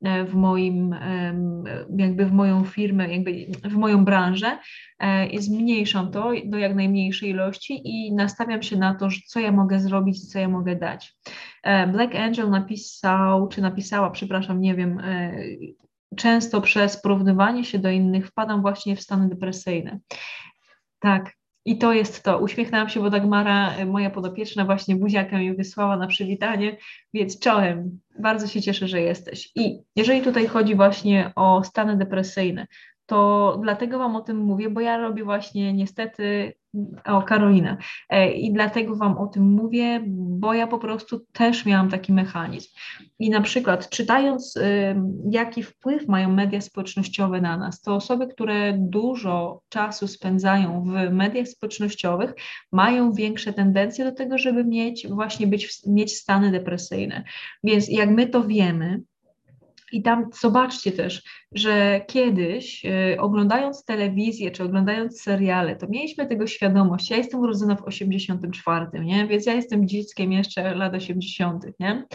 e, 0.04 0.26
w 0.26 0.34
moim 0.34 0.96
jakby 1.98 2.26
w 2.26 2.32
moją 2.32 2.64
firmę, 2.64 3.14
jakby 3.14 3.48
w 3.70 3.74
moją 3.74 4.06
branżę 4.06 4.60
e, 5.00 5.28
i 5.28 5.40
zmniejszam 5.40 6.12
to 6.12 6.32
do 6.46 6.58
jak 6.58 6.76
najmniejszej 6.76 7.30
ilości 7.30 7.82
i 7.86 8.14
nastawiam 8.14 8.64
się 8.64 8.78
na 8.78 8.96
to, 8.96 9.08
co 9.28 9.40
ja 9.40 9.52
mogę 9.52 9.80
zrobić, 9.80 10.32
co 10.32 10.40
ja 10.40 10.50
mogę 10.50 10.76
dać. 10.76 11.16
E, 11.64 11.88
Black 11.88 12.16
Angel 12.16 12.50
napisał, 12.50 13.48
czy 13.48 13.62
napisała, 13.62 14.10
przepraszam, 14.10 14.62
nie 14.62 14.76
wiem, 14.76 15.02
często 16.16 16.62
przez 16.62 17.02
porównywanie 17.02 17.66
się 17.66 17.80
do 17.80 17.90
innych 17.90 18.28
wpadam 18.28 18.62
właśnie 18.62 18.96
w 18.96 19.02
stany 19.02 19.30
depresyjne. 19.30 20.00
Tak, 21.00 21.32
i 21.66 21.78
to 21.78 21.94
jest 21.94 22.24
to. 22.24 22.40
Uśmiechnęłam 22.40 22.90
się, 22.90 23.00
bo 23.00 23.10
Dagmara, 23.10 23.76
e, 23.76 23.86
moja 23.86 24.10
podopieczna, 24.10 24.66
właśnie 24.66 24.96
buziakę 24.96 25.40
mi 25.40 25.56
wysłała 25.56 25.98
na 25.98 26.08
przywitanie, 26.08 26.78
więc 27.14 27.40
czołem. 27.40 28.00
Bardzo 28.20 28.48
się 28.48 28.62
cieszę, 28.62 28.88
że 28.88 29.02
jesteś. 29.02 29.52
I 29.56 29.80
jeżeli 29.96 30.22
tutaj 30.22 30.48
chodzi 30.48 30.76
właśnie 30.76 31.32
o 31.36 31.64
stany 31.64 31.98
depresyjne, 31.98 32.68
to 33.06 33.60
dlatego 33.64 34.00
Wam 34.00 34.16
o 34.16 34.22
tym 34.22 34.38
mówię, 34.38 34.70
bo 34.70 34.82
ja 34.82 34.98
robię 34.98 35.24
właśnie 35.24 35.74
niestety 35.74 36.54
o 37.06 37.22
Karolina 37.22 37.78
e, 38.10 38.32
i 38.32 38.54
dlatego 38.54 38.96
Wam 38.96 39.18
o 39.18 39.28
tym 39.28 39.44
mówię, 39.44 40.04
bo 40.08 40.54
ja 40.54 40.68
po 40.68 40.80
prostu 40.80 41.26
też 41.32 41.66
miałam 41.66 41.90
taki 41.90 42.14
mechanizm. 42.14 42.70
I 43.20 43.30
na 43.30 43.42
przykład 43.42 43.90
czytając, 43.90 44.60
jaki 45.32 45.64
wpływ 45.64 46.08
mają 46.08 46.32
media 46.32 46.62
społecznościowe 46.62 47.42
na 47.42 47.58
nas, 47.58 47.82
to 47.82 47.96
osoby, 47.96 48.28
które 48.28 48.74
dużo 48.78 49.62
czasu 49.70 50.08
spędzają 50.08 50.84
w 50.84 51.12
mediach 51.14 51.48
społecznościowych, 51.48 52.34
mają 52.72 53.14
większe 53.14 53.54
tendencje 53.54 54.06
do 54.06 54.12
tego, 54.12 54.38
żeby 54.38 54.66
mieć 54.66 55.08
właśnie 55.08 55.48
być, 55.48 55.82
mieć 55.88 56.16
stany 56.16 56.52
depresyjne. 56.52 57.24
Więc 57.64 57.90
jak 57.90 58.10
my 58.10 58.28
to 58.28 58.44
wiemy, 58.44 59.02
i 59.94 60.02
tam 60.02 60.30
zobaczcie 60.42 60.92
też, 60.92 61.24
że 61.56 62.02
kiedyś 62.08 62.86
y, 62.86 63.20
oglądając 63.20 63.86
telewizję 63.86 64.52
czy 64.52 64.64
oglądając 64.64 65.22
seriale, 65.22 65.76
to 65.76 65.88
mieliśmy 65.90 66.28
tego 66.28 66.48
świadomość. 66.48 67.10
Ja 67.10 67.18
jestem 67.18 67.40
urodzona 67.40 67.76
w 67.76 67.84
84, 67.84 68.88
nie? 69.06 69.28
Więc 69.28 69.46
ja 69.46 69.54
jestem 69.54 69.88
dzieckiem 69.88 70.32
jeszcze 70.32 70.76
lat 70.76 70.94
80., 70.94 71.66
nie? 71.80 72.06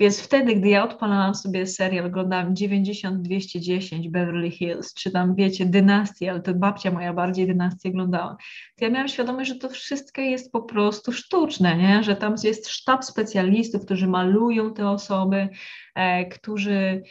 Więc 0.00 0.20
wtedy, 0.20 0.54
gdy 0.54 0.68
ja 0.68 0.84
odpalałam 0.84 1.34
sobie 1.34 1.66
serial, 1.66 2.06
oglądałam 2.06 2.54
90-210 2.54 4.10
Beverly 4.10 4.50
Hills, 4.50 4.94
czy 4.94 5.10
tam 5.10 5.34
wiecie, 5.34 5.66
dynastię, 5.66 6.30
ale 6.30 6.40
to 6.40 6.54
babcia 6.54 6.90
moja 6.90 7.12
bardziej 7.12 7.46
dynastię 7.46 7.88
oglądała, 7.88 8.36
to 8.78 8.84
ja 8.84 8.90
miałam 8.90 9.08
świadomość, 9.08 9.48
że 9.48 9.56
to 9.56 9.68
wszystko 9.68 10.20
jest 10.20 10.52
po 10.52 10.62
prostu 10.62 11.12
sztuczne, 11.12 11.76
nie? 11.76 12.02
Że 12.02 12.16
tam 12.16 12.34
jest 12.44 12.68
sztab 12.68 13.04
specjalistów, 13.04 13.84
którzy 13.84 14.08
malują 14.08 14.74
te 14.74 14.88
osoby, 14.88 15.48
e, 15.94 16.26
którzy 16.26 17.02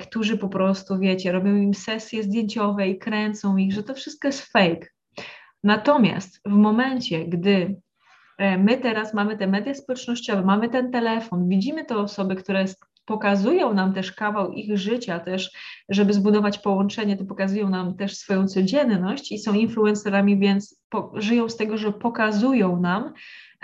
którzy 0.00 0.38
po 0.38 0.48
prostu, 0.48 0.98
wiecie, 0.98 1.32
robią 1.32 1.56
im 1.56 1.74
sesje 1.74 2.22
zdjęciowe 2.22 2.88
i 2.88 2.98
kręcą 2.98 3.56
ich, 3.56 3.72
że 3.72 3.82
to 3.82 3.94
wszystko 3.94 4.28
jest 4.28 4.52
fake. 4.52 4.86
Natomiast 5.64 6.40
w 6.44 6.52
momencie, 6.52 7.24
gdy 7.24 7.80
e, 8.38 8.58
my 8.58 8.78
teraz 8.78 9.14
mamy 9.14 9.36
te 9.36 9.46
media 9.46 9.74
społecznościowe, 9.74 10.42
mamy 10.42 10.68
ten 10.68 10.90
telefon, 10.92 11.48
widzimy 11.48 11.84
te 11.84 11.96
osoby, 11.96 12.36
które 12.36 12.64
pokazują 13.04 13.74
nam 13.74 13.94
też 13.94 14.12
kawał 14.12 14.52
ich 14.52 14.78
życia, 14.78 15.20
też, 15.20 15.50
żeby 15.88 16.12
zbudować 16.12 16.58
połączenie, 16.58 17.16
to 17.16 17.24
pokazują 17.24 17.68
nam 17.68 17.96
też 17.96 18.16
swoją 18.16 18.48
codzienność 18.48 19.32
i 19.32 19.38
są 19.38 19.54
influencerami, 19.54 20.38
więc 20.38 20.82
po, 20.88 21.12
żyją 21.14 21.48
z 21.48 21.56
tego, 21.56 21.76
że 21.76 21.92
pokazują 21.92 22.80
nam 22.80 23.12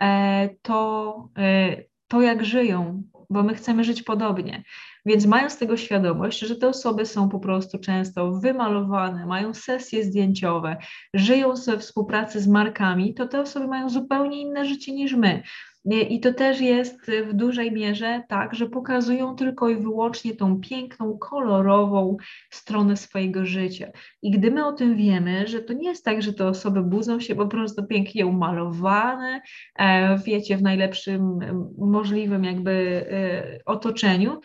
e, 0.00 0.48
to, 0.62 1.28
e, 1.38 1.76
to, 2.08 2.22
jak 2.22 2.44
żyją, 2.44 3.02
bo 3.30 3.42
my 3.42 3.54
chcemy 3.54 3.84
żyć 3.84 4.02
podobnie. 4.02 4.62
Więc 5.06 5.26
mając 5.26 5.58
tego 5.58 5.76
świadomość, 5.76 6.38
że 6.38 6.56
te 6.56 6.68
osoby 6.68 7.06
są 7.06 7.28
po 7.28 7.40
prostu 7.40 7.78
często 7.78 8.32
wymalowane, 8.32 9.26
mają 9.26 9.54
sesje 9.54 10.04
zdjęciowe, 10.04 10.76
żyją 11.14 11.54
we 11.66 11.78
współpracy 11.78 12.40
z 12.40 12.48
markami, 12.48 13.14
to 13.14 13.28
te 13.28 13.40
osoby 13.40 13.66
mają 13.66 13.90
zupełnie 13.90 14.40
inne 14.40 14.64
życie 14.64 14.92
niż 14.92 15.14
my. 15.14 15.42
I 15.84 16.20
to 16.20 16.32
też 16.32 16.60
jest 16.60 17.10
w 17.26 17.34
dużej 17.34 17.72
mierze 17.72 18.22
tak, 18.28 18.54
że 18.54 18.68
pokazują 18.68 19.36
tylko 19.36 19.68
i 19.68 19.76
wyłącznie 19.76 20.36
tą 20.36 20.60
piękną, 20.60 21.18
kolorową 21.18 22.16
stronę 22.50 22.96
swojego 22.96 23.46
życia. 23.46 23.86
I 24.22 24.30
gdy 24.30 24.50
my 24.50 24.66
o 24.66 24.72
tym 24.72 24.96
wiemy, 24.96 25.46
że 25.46 25.60
to 25.60 25.72
nie 25.72 25.88
jest 25.88 26.04
tak, 26.04 26.22
że 26.22 26.32
te 26.32 26.46
osoby 26.46 26.82
budzą 26.82 27.20
się 27.20 27.34
po 27.34 27.46
prostu 27.46 27.86
pięknie 27.86 28.26
umalowane, 28.26 29.40
e, 29.78 30.18
wiecie, 30.18 30.56
w 30.56 30.62
najlepszym 30.62 31.38
możliwym 31.78 32.44
jakby 32.44 33.06
e, 33.10 33.58
otoczeniu, 33.64 34.40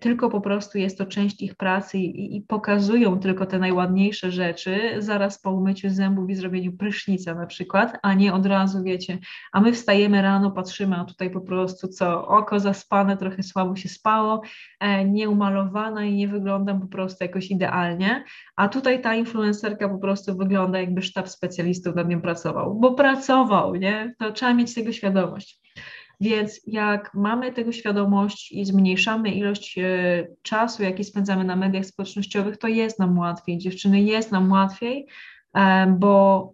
tylko 0.00 0.30
po 0.30 0.40
prostu 0.40 0.78
jest 0.78 0.98
to 0.98 1.06
część 1.06 1.42
ich 1.42 1.54
pracy 1.54 1.98
i, 1.98 2.36
i, 2.36 2.40
pokazują 2.40 3.20
tylko 3.20 3.46
te 3.46 3.58
najładniejsze 3.58 4.30
rzeczy 4.32 4.96
zaraz 4.98 5.40
po 5.40 5.50
umyciu 5.50 5.88
zębów 5.90 6.30
i 6.30 6.34
zrobieniu 6.34 6.72
prysznica 6.72 7.34
na 7.34 7.46
przykład, 7.46 7.98
a 8.02 8.14
nie 8.14 8.34
od 8.34 8.46
razu, 8.46 8.82
wiecie, 8.82 9.18
a 9.52 9.60
my 9.60 9.72
wstajemy 9.72 10.22
rano, 10.22 10.50
patrzymy, 10.50 10.96
a 10.96 11.04
tutaj 11.04 11.30
po 11.30 11.40
prostu 11.40 11.88
co, 11.88 12.26
oko 12.28 12.60
zaspane, 12.60 13.16
trochę 13.16 13.42
słabo 13.42 13.76
się 13.76 13.88
spało, 13.88 14.42
e, 14.80 15.04
nieumalowana 15.04 16.04
i 16.04 16.14
nie 16.14 16.28
wyglądam 16.28 16.80
po 16.80 16.86
prostu 16.86 17.24
jakoś 17.24 17.50
idealnie, 17.50 18.24
a 18.56 18.68
tutaj 18.68 19.02
ta 19.02 19.14
influencerka 19.14 19.88
po 19.88 19.98
prostu 19.98 20.36
wygląda 20.36 20.80
jakby 20.80 21.02
sztab 21.02 21.28
specjalistów 21.28 21.94
nad 21.94 22.08
nią 22.08 22.20
pracował, 22.20 22.74
bo 22.74 22.94
pracował, 22.94 23.74
nie? 23.74 24.14
To 24.18 24.32
trzeba 24.32 24.54
mieć 24.54 24.74
tego 24.74 24.92
świadomość. 24.92 25.65
Więc 26.20 26.60
jak 26.66 27.14
mamy 27.14 27.52
tego 27.52 27.72
świadomość 27.72 28.52
i 28.52 28.64
zmniejszamy 28.64 29.30
ilość 29.30 29.78
e, 29.78 30.26
czasu, 30.42 30.82
jaki 30.82 31.04
spędzamy 31.04 31.44
na 31.44 31.56
mediach 31.56 31.86
społecznościowych, 31.86 32.56
to 32.56 32.68
jest 32.68 32.98
nam 32.98 33.18
łatwiej. 33.18 33.58
Dziewczyny, 33.58 34.02
jest 34.02 34.32
nam 34.32 34.52
łatwiej, 34.52 35.06
bo 35.88 36.52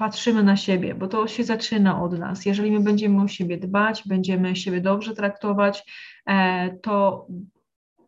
patrzymy 0.00 0.42
na 0.42 0.56
siebie, 0.56 0.94
bo 0.94 1.08
to 1.08 1.26
się 1.26 1.44
zaczyna 1.44 2.02
od 2.02 2.18
nas. 2.18 2.46
Jeżeli 2.46 2.70
my 2.70 2.80
będziemy 2.80 3.22
o 3.22 3.28
siebie 3.28 3.58
dbać, 3.58 4.02
będziemy 4.06 4.56
siebie 4.56 4.80
dobrze 4.80 5.14
traktować, 5.14 5.84
e, 6.26 6.70
to 6.82 7.26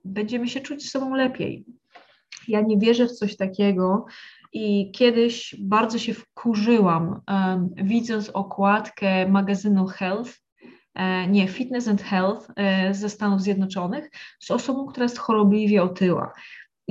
będziemy 0.04 0.48
się 0.48 0.60
czuć 0.60 0.86
z 0.86 0.90
sobą 0.90 1.14
lepiej. 1.14 1.64
Ja 2.48 2.60
nie 2.60 2.78
wierzę 2.78 3.06
w 3.06 3.12
coś 3.12 3.36
takiego, 3.36 4.06
i 4.52 4.90
kiedyś 4.92 5.56
bardzo 5.58 5.98
się 5.98 6.14
wkurzyłam, 6.14 7.20
um, 7.28 7.68
widząc 7.76 8.30
okładkę 8.30 9.28
magazynu 9.28 9.86
Health, 9.86 10.30
e, 10.94 11.26
nie, 11.26 11.48
Fitness 11.48 11.88
and 11.88 12.02
Health 12.02 12.48
e, 12.56 12.94
ze 12.94 13.08
Stanów 13.08 13.42
Zjednoczonych, 13.42 14.10
z 14.40 14.50
osobą, 14.50 14.86
która 14.86 15.04
jest 15.04 15.18
chorobliwie 15.18 15.82
otyła. 15.82 16.32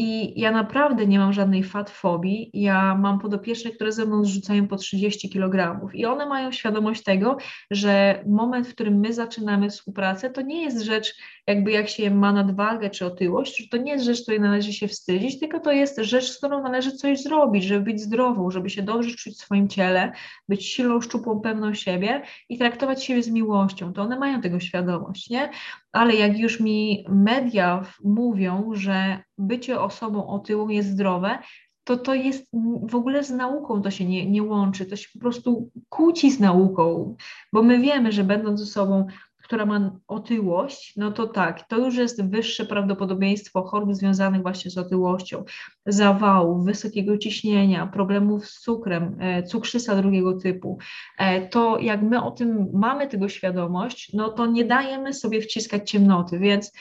I 0.03 0.39
ja 0.39 0.51
naprawdę 0.51 1.07
nie 1.07 1.19
mam 1.19 1.33
żadnej 1.33 1.63
fatfobii. 1.63 2.49
Ja 2.53 2.95
mam 2.95 3.19
podopieczne, 3.19 3.71
które 3.71 3.91
ze 3.91 4.05
mną 4.05 4.25
zrzucają 4.25 4.67
po 4.67 4.75
30 4.75 5.29
kg 5.29 5.79
i 5.93 6.05
one 6.05 6.25
mają 6.25 6.51
świadomość 6.51 7.03
tego, 7.03 7.37
że 7.71 8.23
moment, 8.27 8.67
w 8.67 8.73
którym 8.73 8.99
my 8.99 9.13
zaczynamy 9.13 9.69
współpracę, 9.69 10.29
to 10.29 10.41
nie 10.41 10.63
jest 10.63 10.81
rzecz, 10.81 11.15
jakby 11.47 11.71
jak 11.71 11.89
się 11.89 12.11
ma 12.11 12.33
nadwagę 12.33 12.89
czy 12.89 13.05
otyłość, 13.05 13.69
to 13.69 13.77
nie 13.77 13.91
jest 13.91 14.05
rzecz, 14.05 14.21
której 14.21 14.39
należy 14.39 14.73
się 14.73 14.87
wstydzić, 14.87 15.39
tylko 15.39 15.59
to 15.59 15.71
jest 15.71 15.97
rzecz, 15.99 16.31
z 16.31 16.37
którą 16.37 16.63
należy 16.63 16.91
coś 16.91 17.21
zrobić, 17.21 17.63
żeby 17.63 17.85
być 17.85 18.01
zdrową, 18.01 18.51
żeby 18.51 18.69
się 18.69 18.81
dobrze 18.81 19.15
czuć 19.15 19.33
w 19.33 19.37
swoim 19.37 19.69
ciele, 19.69 20.11
być 20.49 20.65
silną, 20.65 21.01
szczupłą, 21.01 21.39
pewną 21.39 21.73
siebie 21.73 22.21
i 22.49 22.57
traktować 22.57 23.03
siebie 23.03 23.23
z 23.23 23.29
miłością. 23.29 23.93
To 23.93 24.01
one 24.01 24.19
mają 24.19 24.41
tego 24.41 24.59
świadomość, 24.59 25.29
nie? 25.29 25.49
Ale 25.91 26.15
jak 26.15 26.37
już 26.37 26.59
mi 26.59 27.05
media 27.09 27.85
mówią, 28.03 28.71
że 28.73 29.23
bycie 29.37 29.81
osobą 29.81 30.27
otyłą 30.27 30.69
jest 30.69 30.89
zdrowe, 30.89 31.39
to 31.83 31.97
to 31.97 32.13
jest 32.13 32.47
w 32.83 32.95
ogóle 32.95 33.23
z 33.23 33.29
nauką 33.29 33.81
to 33.81 33.91
się 33.91 34.05
nie, 34.05 34.31
nie 34.31 34.43
łączy, 34.43 34.85
to 34.85 34.95
się 34.95 35.07
po 35.13 35.19
prostu 35.19 35.71
kłóci 35.89 36.31
z 36.31 36.39
nauką, 36.39 37.15
bo 37.53 37.63
my 37.63 37.79
wiemy, 37.79 38.11
że 38.11 38.23
będąc 38.23 38.61
osobą 38.61 39.07
która 39.51 39.65
ma 39.65 39.91
otyłość, 40.07 40.93
no 40.97 41.11
to 41.11 41.27
tak, 41.27 41.67
to 41.67 41.77
już 41.77 41.95
jest 41.95 42.25
wyższe 42.25 42.65
prawdopodobieństwo 42.65 43.63
chorób 43.63 43.95
związanych 43.95 44.41
właśnie 44.41 44.71
z 44.71 44.77
otyłością, 44.77 45.43
zawałów, 45.85 46.65
wysokiego 46.65 47.17
ciśnienia, 47.17 47.87
problemów 47.87 48.47
z 48.47 48.59
cukrem, 48.61 49.17
e, 49.19 49.43
cukrzyca 49.43 49.95
drugiego 49.95 50.33
typu. 50.33 50.77
E, 51.17 51.47
to 51.47 51.79
jak 51.79 52.01
my 52.01 52.23
o 52.23 52.31
tym 52.31 52.69
mamy 52.73 53.07
tego 53.07 53.29
świadomość, 53.29 54.13
no 54.13 54.29
to 54.29 54.45
nie 54.45 54.65
dajemy 54.65 55.13
sobie 55.13 55.41
wciskać 55.41 55.91
ciemnoty, 55.91 56.39
więc 56.39 56.71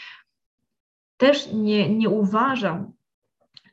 też 1.17 1.53
nie, 1.53 1.95
nie 1.95 2.09
uważam, 2.09 2.93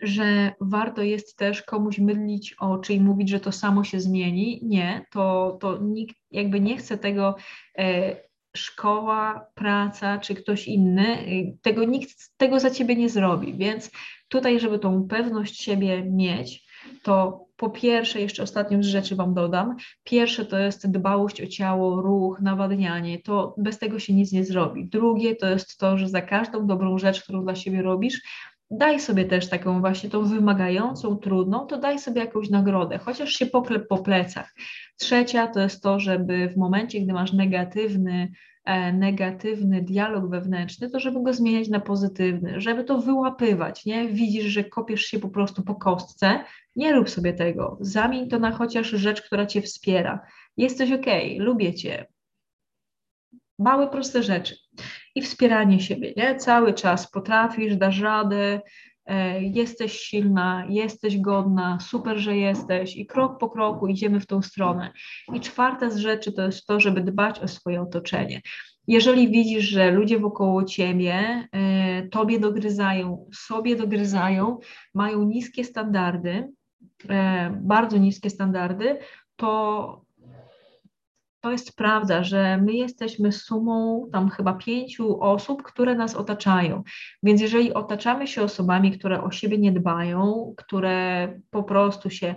że 0.02 0.54
warto 0.62 1.02
jest 1.02 1.38
też 1.38 1.62
komuś 1.62 2.00
mydlić 2.00 2.54
oczy 2.54 2.94
i 2.94 3.02
mówić, 3.02 3.30
że 3.30 3.40
to 3.40 3.52
samo 3.52 3.84
się 3.84 4.00
zmieni. 4.00 4.60
Nie, 4.64 5.06
to, 5.12 5.58
to 5.62 5.78
nikt 5.78 6.16
jakby 6.32 6.60
nie 6.60 6.78
chce 6.78 6.98
tego 6.98 7.36
e, 7.78 8.27
szkoła, 8.58 9.48
praca 9.56 10.18
czy 10.18 10.36
ktoś 10.36 10.68
inny, 10.68 11.28
y, 11.28 11.58
tego 11.62 11.84
nikt 11.84 12.38
tego 12.38 12.60
za 12.60 12.72
ciebie 12.72 12.96
nie 12.96 13.10
zrobi. 13.10 13.54
Więc 13.54 13.92
tutaj, 14.28 14.60
żeby 14.60 14.80
tą 14.80 15.08
pewność 15.08 15.62
siebie 15.62 16.04
mieć, 16.04 16.68
to 17.04 17.46
po 17.58 17.70
pierwsze, 17.70 18.22
jeszcze 18.22 18.44
ostatnią 18.44 18.84
z 18.84 18.86
rzeczy 18.86 19.16
Wam 19.16 19.34
dodam, 19.34 19.76
pierwsze 20.04 20.46
to 20.46 20.60
jest 20.60 20.92
dbałość 20.92 21.42
o 21.42 21.48
ciało, 21.48 22.02
ruch, 22.02 22.42
nawadnianie, 22.42 23.22
to 23.22 23.56
bez 23.58 23.80
tego 23.80 24.00
się 24.00 24.14
nic 24.14 24.32
nie 24.32 24.46
zrobi. 24.46 24.90
Drugie 24.90 25.36
to 25.36 25.50
jest 25.50 25.78
to, 25.78 25.98
że 25.98 26.10
za 26.10 26.22
każdą 26.22 26.68
dobrą 26.68 26.98
rzecz, 26.98 27.24
którą 27.24 27.44
dla 27.44 27.56
siebie 27.56 27.82
robisz, 27.82 28.22
daj 28.72 29.00
sobie 29.00 29.26
też 29.26 29.50
taką 29.50 29.80
właśnie 29.80 30.10
tą 30.10 30.26
wymagającą, 30.26 31.18
trudną, 31.18 31.66
to 31.66 31.78
daj 31.78 32.00
sobie 32.00 32.22
jakąś 32.22 32.50
nagrodę, 32.50 32.98
chociaż 32.98 33.34
się 33.34 33.46
poklep 33.46 33.88
po 33.88 33.98
plecach. 33.98 34.54
Trzecia 34.98 35.48
to 35.48 35.60
jest 35.60 35.84
to, 35.84 36.00
żeby 36.00 36.50
w 36.50 36.58
momencie, 36.58 37.02
gdy 37.02 37.14
masz 37.14 37.34
negatywny 37.34 38.32
e, 38.66 38.94
negatywny 38.94 39.82
dialog 39.82 40.30
wewnętrzny, 40.30 40.90
to 40.90 41.00
żeby 41.00 41.24
go 41.24 41.34
zmieniać 41.34 41.70
na 41.70 41.80
pozytywny, 41.80 42.62
żeby 42.62 42.84
to 42.84 43.00
wyłapywać, 43.00 43.86
nie? 43.86 44.08
Widzisz, 44.08 44.46
że 44.46 44.64
kopiesz 44.64 45.02
się 45.02 45.20
po 45.20 45.30
prostu 45.30 45.64
po 45.64 45.76
kostce, 45.76 46.44
nie 46.76 46.94
rób 46.94 47.10
sobie 47.10 47.34
tego, 47.34 47.78
zamień 47.82 48.30
to 48.30 48.40
na 48.40 48.52
chociaż 48.52 48.88
rzecz, 48.88 49.22
która 49.22 49.46
cię 49.46 49.62
wspiera. 49.62 50.20
Jesteś 50.58 50.92
okay, 50.92 51.36
lubię 51.40 51.74
cię. 51.74 52.06
Małe, 53.60 53.88
proste 53.88 54.24
rzeczy. 54.24 54.56
I 55.18 55.22
wspieranie 55.22 55.80
siebie, 55.80 56.14
nie? 56.18 56.36
Cały 56.36 56.74
czas 56.74 57.12
potrafisz, 57.12 57.76
dasz 57.76 58.00
radę, 58.00 58.62
E, 59.08 59.42
jesteś 59.44 60.00
silna, 60.00 60.66
jesteś 60.70 61.20
godna, 61.20 61.80
super, 61.80 62.18
że 62.18 62.38
jesteś 62.38 62.98
i 62.98 63.06
krok 63.06 63.40
po 63.40 63.50
kroku 63.50 63.88
idziemy 63.88 64.20
w 64.20 64.28
tą 64.28 64.42
stronę. 64.42 64.92
I 65.34 65.40
czwarta 65.40 65.90
z 65.90 65.98
rzeczy 65.98 66.32
to 66.32 66.42
jest 66.42 66.66
to, 66.66 66.80
żeby 66.80 67.02
dbać 67.02 67.40
o 67.40 67.48
swoje 67.48 67.82
otoczenie. 67.82 68.42
Jeżeli 68.88 69.32
widzisz, 69.32 69.64
że 69.64 69.92
ludzie 69.92 70.20
wokoło 70.20 70.64
ciebie 70.64 71.48
e, 71.52 72.08
tobie 72.08 72.40
dogryzają, 72.40 73.30
sobie 73.34 73.76
dogryzają, 73.76 74.60
mają 74.94 75.24
niskie 75.24 75.64
standardy, 75.64 76.48
e, 77.10 77.60
bardzo 77.62 77.98
niskie 77.98 78.30
standardy, 78.30 78.98
to 79.36 80.07
to 81.42 81.52
jest 81.52 81.76
prawda, 81.76 82.24
że 82.24 82.58
my 82.58 82.74
jesteśmy 82.74 83.32
sumą 83.32 84.08
tam 84.12 84.30
chyba 84.30 84.54
pięciu 84.54 85.22
osób, 85.22 85.64
które 85.64 85.96
nas 85.96 86.16
otaczają. 86.16 86.84
Więc 87.24 87.42
jeżeli 87.42 87.74
otaczamy 87.74 88.28
się 88.28 88.42
osobami, 88.42 88.92
które 88.92 89.24
o 89.24 89.32
siebie 89.32 89.58
nie 89.58 89.72
dbają, 89.72 90.54
które 90.58 91.34
po 91.50 91.64
prostu 91.64 92.10
się 92.10 92.36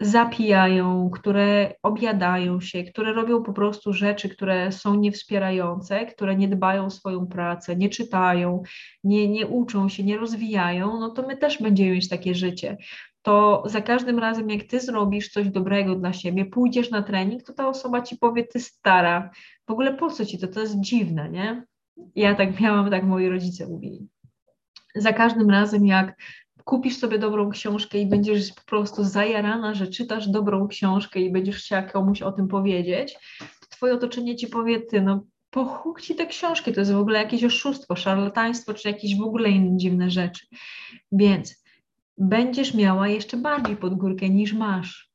zapijają, 0.00 1.10
które 1.10 1.74
obiadają 1.82 2.60
się, 2.60 2.84
które 2.84 3.12
robią 3.12 3.42
po 3.42 3.52
prostu 3.52 3.92
rzeczy, 3.92 4.28
które 4.28 4.72
są 4.72 4.94
niewspierające, 4.94 6.06
które 6.06 6.36
nie 6.36 6.48
dbają 6.48 6.84
o 6.84 6.90
swoją 6.90 7.26
pracę, 7.26 7.76
nie 7.76 7.88
czytają, 7.88 8.62
nie, 9.04 9.28
nie 9.28 9.46
uczą 9.46 9.88
się, 9.88 10.04
nie 10.04 10.18
rozwijają, 10.18 11.00
no 11.00 11.10
to 11.10 11.26
my 11.26 11.36
też 11.36 11.62
będziemy 11.62 11.90
mieć 11.90 12.08
takie 12.08 12.34
życie 12.34 12.76
to 13.22 13.62
za 13.66 13.80
każdym 13.80 14.18
razem, 14.18 14.50
jak 14.50 14.62
ty 14.62 14.80
zrobisz 14.80 15.28
coś 15.28 15.48
dobrego 15.48 15.94
dla 15.94 16.12
siebie, 16.12 16.44
pójdziesz 16.44 16.90
na 16.90 17.02
trening, 17.02 17.42
to 17.42 17.52
ta 17.52 17.68
osoba 17.68 18.02
ci 18.02 18.16
powie, 18.16 18.44
ty 18.44 18.60
stara, 18.60 19.30
w 19.66 19.70
ogóle 19.70 19.94
po 19.94 20.10
co 20.10 20.26
ci 20.26 20.38
to, 20.38 20.48
to 20.48 20.60
jest 20.60 20.80
dziwne, 20.80 21.30
nie? 21.30 21.64
Ja 22.14 22.34
tak 22.34 22.60
miałam, 22.60 22.90
tak 22.90 23.04
moi 23.04 23.28
rodzice 23.28 23.66
mówili. 23.66 24.08
Za 24.94 25.12
każdym 25.12 25.50
razem, 25.50 25.86
jak 25.86 26.16
kupisz 26.64 26.96
sobie 26.96 27.18
dobrą 27.18 27.50
książkę 27.50 27.98
i 27.98 28.06
będziesz 28.06 28.52
po 28.52 28.62
prostu 28.62 29.04
zajarana, 29.04 29.74
że 29.74 29.86
czytasz 29.86 30.28
dobrą 30.28 30.68
książkę 30.68 31.20
i 31.20 31.32
będziesz 31.32 31.56
chciała 31.56 31.82
komuś 31.82 32.22
o 32.22 32.32
tym 32.32 32.48
powiedzieć, 32.48 33.16
to 33.38 33.66
twoje 33.70 33.94
otoczenie 33.94 34.36
ci 34.36 34.46
powie, 34.46 34.80
ty, 34.80 35.02
no 35.02 35.24
pochóg 35.50 36.00
ci 36.00 36.14
te 36.14 36.26
książki, 36.26 36.72
to 36.72 36.80
jest 36.80 36.92
w 36.92 36.98
ogóle 36.98 37.18
jakieś 37.18 37.44
oszustwo, 37.44 37.96
szarlataństwo, 37.96 38.74
czy 38.74 38.88
jakieś 38.88 39.18
w 39.18 39.22
ogóle 39.22 39.48
inne 39.50 39.76
dziwne 39.76 40.10
rzeczy. 40.10 40.46
Więc 41.12 41.64
będziesz 42.18 42.74
miała 42.74 43.08
jeszcze 43.08 43.36
bardziej 43.36 43.76
pod 43.76 43.94
górkę 43.94 44.28
niż 44.28 44.52
masz. 44.52 45.12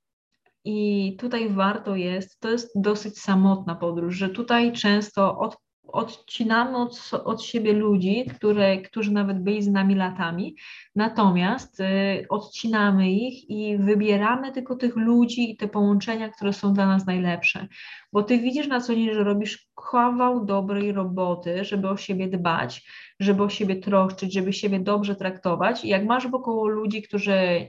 I 0.65 1.15
tutaj 1.19 1.49
warto 1.49 1.95
jest, 1.95 2.39
to 2.39 2.49
jest 2.49 2.71
dosyć 2.75 3.19
samotna 3.19 3.75
podróż, 3.75 4.15
że 4.15 4.29
tutaj 4.29 4.73
często 4.73 5.39
od, 5.39 5.57
odcinamy 5.87 6.77
od, 6.77 7.11
od 7.23 7.43
siebie 7.43 7.73
ludzi, 7.73 8.25
które, 8.35 8.81
którzy 8.81 9.11
nawet 9.11 9.43
byli 9.43 9.63
z 9.63 9.67
nami 9.67 9.95
latami, 9.95 10.55
natomiast 10.95 11.79
y, 11.79 11.83
odcinamy 12.29 13.11
ich 13.11 13.49
i 13.49 13.77
wybieramy 13.77 14.51
tylko 14.51 14.75
tych 14.75 14.95
ludzi 14.95 15.51
i 15.51 15.57
te 15.57 15.67
połączenia, 15.67 16.29
które 16.29 16.53
są 16.53 16.73
dla 16.73 16.87
nas 16.87 17.05
najlepsze. 17.05 17.67
Bo 18.13 18.23
ty 18.23 18.37
widzisz 18.37 18.67
na 18.67 18.81
co 18.81 18.95
dzień, 18.95 19.13
że 19.13 19.23
robisz 19.23 19.67
kawał 19.91 20.45
dobrej 20.45 20.91
roboty, 20.91 21.65
żeby 21.65 21.89
o 21.89 21.97
siebie 21.97 22.27
dbać, 22.27 22.87
żeby 23.19 23.43
o 23.43 23.49
siebie 23.49 23.75
troszczyć, 23.75 24.33
żeby 24.33 24.53
siebie 24.53 24.79
dobrze 24.79 25.15
traktować. 25.15 25.85
I 25.85 25.87
jak 25.87 26.05
masz 26.05 26.27
wokoło 26.27 26.67
ludzi, 26.67 27.01
którzy 27.01 27.67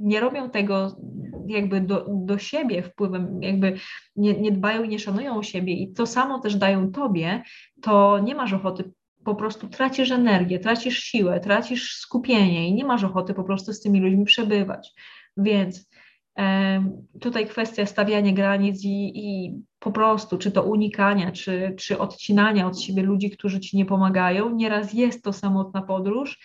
nie 0.00 0.20
robią 0.20 0.50
tego 0.50 0.96
jakby 1.46 1.80
do, 1.80 2.06
do 2.08 2.38
siebie 2.38 2.82
wpływem, 2.82 3.42
jakby 3.42 3.76
nie, 4.16 4.40
nie 4.40 4.52
dbają 4.52 4.82
i 4.82 4.88
nie 4.88 4.98
szanują 4.98 5.42
siebie 5.42 5.72
i 5.72 5.92
to 5.92 6.06
samo 6.06 6.38
też 6.38 6.56
dają 6.56 6.92
tobie, 6.92 7.42
to 7.82 8.18
nie 8.18 8.34
masz 8.34 8.52
ochoty 8.52 8.92
po 9.24 9.34
prostu 9.34 9.68
tracisz 9.68 10.10
energię, 10.10 10.58
tracisz 10.58 10.98
siłę, 10.98 11.40
tracisz 11.40 11.96
skupienie 11.96 12.68
i 12.68 12.74
nie 12.74 12.84
masz 12.84 13.04
ochoty 13.04 13.34
po 13.34 13.44
prostu 13.44 13.72
z 13.72 13.80
tymi 13.80 14.00
ludźmi 14.00 14.24
przebywać. 14.24 14.92
Więc 15.36 15.90
Tutaj 17.20 17.46
kwestia 17.46 17.86
stawiania 17.86 18.32
granic 18.32 18.84
i, 18.84 19.12
i, 19.14 19.54
po 19.78 19.92
prostu, 19.92 20.38
czy 20.38 20.52
to 20.52 20.62
unikania, 20.62 21.32
czy, 21.32 21.74
czy 21.78 21.98
odcinania 21.98 22.66
od 22.66 22.80
siebie 22.80 23.02
ludzi, 23.02 23.30
którzy 23.30 23.60
ci 23.60 23.76
nie 23.76 23.86
pomagają. 23.86 24.50
Nieraz 24.50 24.92
jest 24.92 25.24
to 25.24 25.32
samotna 25.32 25.82
podróż, 25.82 26.38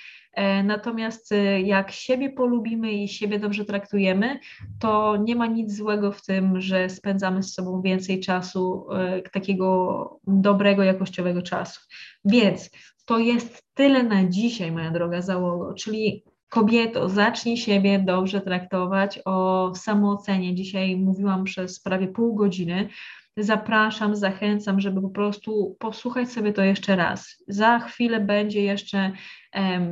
natomiast 0.63 1.31
e, 1.31 1.61
jak 1.61 1.91
siebie 1.91 2.29
polubimy 2.29 2.91
i 2.91 3.07
siebie 3.07 3.39
dobrze 3.39 3.65
traktujemy, 3.65 4.39
to 4.79 5.17
nie 5.17 5.35
ma 5.35 5.45
nic 5.45 5.75
złego 5.75 6.11
w 6.11 6.21
tym, 6.21 6.61
że 6.61 6.89
spędzamy 6.89 7.43
z 7.43 7.53
sobą 7.53 7.81
więcej 7.81 8.19
czasu, 8.19 8.87
e, 8.91 9.21
takiego 9.21 10.19
dobrego, 10.27 10.83
jakościowego 10.83 11.41
czasu. 11.41 11.81
Więc 12.25 12.69
to 13.05 13.19
jest 13.19 13.63
tyle 13.73 14.03
na 14.03 14.29
dzisiaj, 14.29 14.71
moja 14.71 14.91
droga 14.91 15.21
załogo, 15.21 15.73
czyli 15.73 16.23
Kobieto, 16.49 17.09
zacznij 17.09 17.57
siebie 17.57 17.99
dobrze 17.99 18.41
traktować. 18.41 19.19
O 19.25 19.71
samoocenie 19.75 20.55
dzisiaj 20.55 20.97
mówiłam 20.97 21.43
przez 21.43 21.79
prawie 21.79 22.07
pół 22.07 22.35
godziny. 22.35 22.89
Zapraszam, 23.37 24.15
zachęcam, 24.15 24.79
żeby 24.79 25.01
po 25.01 25.09
prostu 25.09 25.75
posłuchać 25.79 26.31
sobie 26.31 26.53
to 26.53 26.63
jeszcze 26.63 26.95
raz. 26.95 27.43
Za 27.47 27.79
chwilę 27.79 28.19
będzie 28.19 28.61
jeszcze 28.61 29.11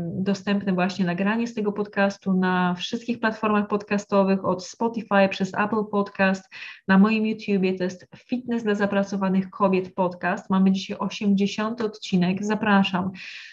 dostępne 0.03 0.73
właśnie 0.73 1.05
nagranie 1.05 1.47
z 1.47 1.53
tego 1.53 1.71
podcastu 1.71 2.33
na 2.33 2.73
wszystkich 2.73 3.19
platformach 3.19 3.67
podcastowych, 3.67 4.45
od 4.45 4.65
Spotify 4.65 5.29
przez 5.29 5.53
Apple 5.53 5.85
Podcast, 5.91 6.49
na 6.87 6.97
moim 6.97 7.25
YouTubie 7.25 7.77
to 7.77 7.83
jest 7.83 8.07
Fitness 8.15 8.63
dla 8.63 8.75
zapracowanych 8.75 9.49
kobiet 9.49 9.95
podcast. 9.95 10.49
Mamy 10.49 10.71
dzisiaj 10.71 10.97
80 10.97 11.81
odcinek, 11.81 12.45
zapraszam. 12.45 13.11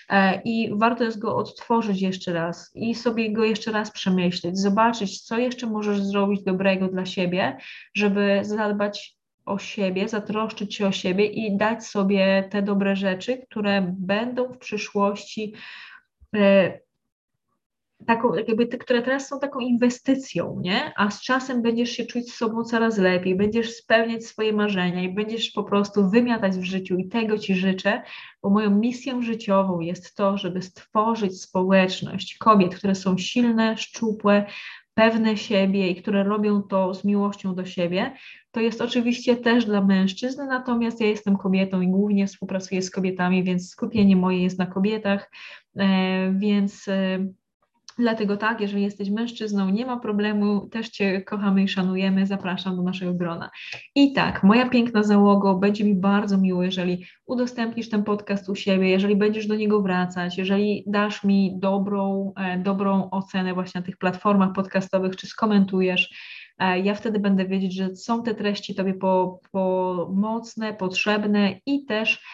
E, 0.09 0.43
I 0.45 0.71
warto 0.73 1.05
jest 1.05 1.19
go 1.19 1.37
odtworzyć 1.37 2.03
jeszcze 2.03 2.33
raz 2.33 2.71
i 2.75 2.95
sobie 2.95 3.33
go 3.33 3.45
jeszcze 3.45 3.73
raz 3.73 3.91
przemyśleć, 3.91 4.59
zobaczyć, 4.59 5.21
co 5.21 5.39
jeszcze 5.39 5.67
możesz 5.67 6.03
zrobić 6.03 6.43
dobrego 6.43 6.89
dla 6.89 7.07
siebie, 7.07 7.57
żeby 7.95 8.41
zadbać 8.43 9.20
o 9.47 9.59
siebie, 9.59 10.09
zatroszczyć 10.09 10.75
się 10.75 10.87
o 10.87 10.93
siebie 10.93 11.27
i 11.27 11.57
dać 11.57 11.87
sobie 11.87 12.49
te 12.51 12.63
dobre 12.63 12.97
rzeczy, 12.97 13.39
które 13.39 13.95
będą 13.99 14.53
w 14.53 14.59
przyszłości 14.59 15.55
e, 16.37 16.81
taką, 18.07 18.35
jakby 18.35 18.67
te, 18.67 18.79
które 18.79 19.03
teraz 19.03 19.29
są 19.29 19.41
taką 19.41 19.61
inwestycją, 19.61 20.61
nie? 20.61 20.93
A 20.97 21.11
z 21.11 21.23
czasem 21.23 21.63
będziesz 21.63 21.91
się 21.91 22.07
czuć 22.07 22.33
z 22.33 22.37
sobą 22.37 22.65
coraz 22.65 22.99
lepiej, 22.99 23.37
będziesz 23.37 23.77
spełniać 23.77 24.27
swoje 24.27 24.53
marzenia 24.53 25.03
i 25.03 25.15
będziesz 25.15 25.51
po 25.51 25.65
prostu 25.65 26.11
wymiatać 26.11 26.53
w 26.53 26.65
życiu 26.65 26.97
i 26.97 27.09
tego 27.09 27.39
Ci 27.39 27.55
życzę, 27.55 28.03
bo 28.43 28.51
moją 28.51 28.71
misją 28.71 29.23
życiową 29.23 29.81
jest 29.81 30.17
to, 30.17 30.39
żeby 30.39 30.63
stworzyć 30.63 31.43
społeczność 31.43 32.39
kobiet, 32.39 32.75
które 32.75 32.95
są 32.95 33.19
silne, 33.19 33.77
szczupłe, 33.77 34.47
pewne 34.95 35.37
siebie 35.37 35.89
i 35.89 35.97
które 36.03 36.25
robią 36.25 36.63
to 36.63 36.95
z 36.95 37.05
miłością 37.05 37.55
do 37.55 37.65
siebie, 37.65 38.17
to 38.51 38.61
jest 38.61 38.81
oczywiście 38.81 39.37
też 39.37 39.65
dla 39.65 39.85
mężczyzn, 39.85 40.47
natomiast 40.47 41.01
ja 41.01 41.07
jestem 41.07 41.37
kobietą 41.37 41.81
i 41.81 41.89
głównie 41.89 42.27
współpracuję 42.27 42.83
z 42.83 42.91
kobietami, 42.91 43.45
więc 43.45 43.71
skupienie 43.71 44.17
moje 44.17 44.43
jest 44.43 44.59
na 44.59 44.67
kobietach, 44.67 45.31
e, 45.77 46.33
więc 46.39 46.89
e, 46.89 47.27
Dlatego 48.01 48.37
tak, 48.37 48.61
jeżeli 48.61 48.83
jesteś 48.83 49.11
mężczyzną, 49.11 49.71
nie 49.71 49.87
ma 49.87 49.97
problemu, 49.97 50.69
też 50.69 50.89
Cię 50.89 51.23
kochamy 51.23 51.63
i 51.63 51.69
szanujemy, 51.69 52.27
zapraszam 52.27 52.77
do 52.77 52.83
naszego 52.83 53.15
grona. 53.15 53.51
I 53.95 54.13
tak, 54.13 54.43
moja 54.43 54.69
piękna 54.69 55.03
załogo, 55.03 55.55
będzie 55.55 55.85
mi 55.85 55.95
bardzo 55.95 56.39
miło, 56.39 56.63
jeżeli 56.63 57.05
udostępnisz 57.27 57.89
ten 57.89 58.05
podcast 58.05 58.49
u 58.49 58.55
siebie, 58.55 58.89
jeżeli 58.89 59.17
będziesz 59.17 59.47
do 59.47 59.55
niego 59.55 59.83
wracać, 59.83 60.39
jeżeli 60.39 60.85
dasz 60.87 61.25
mi 61.25 61.59
dobrą, 61.59 62.33
e, 62.37 62.59
dobrą 62.59 63.11
ocenę 63.11 63.55
właśnie 63.55 63.81
na 63.81 63.87
tych 63.87 63.97
platformach 63.97 64.53
podcastowych, 64.53 65.17
czy 65.17 65.27
skomentujesz, 65.27 66.11
ja 66.83 66.95
wtedy 66.95 67.21
będę 67.21 67.45
wiedzieć, 67.45 67.75
że 67.75 67.97
są 67.97 68.23
te 68.23 68.35
treści 68.35 68.75
Tobie 68.75 68.95
pomocne, 69.53 70.75
potrzebne 70.75 71.61
i 71.67 71.85
też 71.85 72.25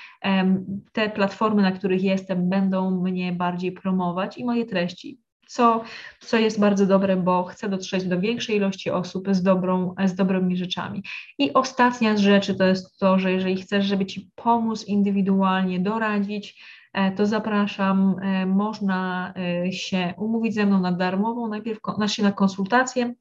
te 0.93 1.11
platformy, 1.11 1.63
na 1.63 1.73
których 1.73 2.03
jestem, 2.03 2.49
będą 2.49 3.03
mnie 3.03 3.33
bardziej 3.33 3.73
promować 3.73 4.39
i 4.39 4.45
moje 4.45 4.65
treści 4.65 5.19
co, 5.47 5.85
co 6.21 6.39
jest 6.39 6.61
bardzo 6.61 6.87
dobre, 6.87 7.17
bo 7.17 7.45
chcę 7.45 7.69
dotrzeć 7.69 8.05
do 8.05 8.21
większej 8.21 8.57
ilości 8.57 8.91
osób 8.91 9.29
z, 9.31 9.43
dobrą, 9.43 9.95
z 10.05 10.15
dobrymi 10.15 10.57
rzeczami. 10.57 11.03
I 11.39 11.53
ostatnia 11.53 12.17
z 12.17 12.21
rzeczy 12.21 12.55
to 12.55 12.65
jest 12.65 12.99
to, 12.99 13.19
że 13.19 13.33
jeżeli 13.33 13.57
chcesz, 13.57 13.85
żeby 13.85 14.07
Ci 14.07 14.31
pomóc 14.35 14.89
indywidualnie 14.89 15.81
doradzić, 15.81 16.63
e, 16.93 17.13
to 17.13 17.27
zapraszam, 17.27 18.17
e, 18.23 18.47
można 18.47 19.33
e, 19.37 19.73
się 19.73 20.15
umówić 20.17 20.55
ze 20.55 20.67
mną 20.67 20.81
na 20.81 20.93
darmową, 20.93 21.49
najpierw 21.49 21.79
znaczy 21.97 22.23
na 22.23 22.33
konsultację, 22.33 23.05
e, 23.05 23.15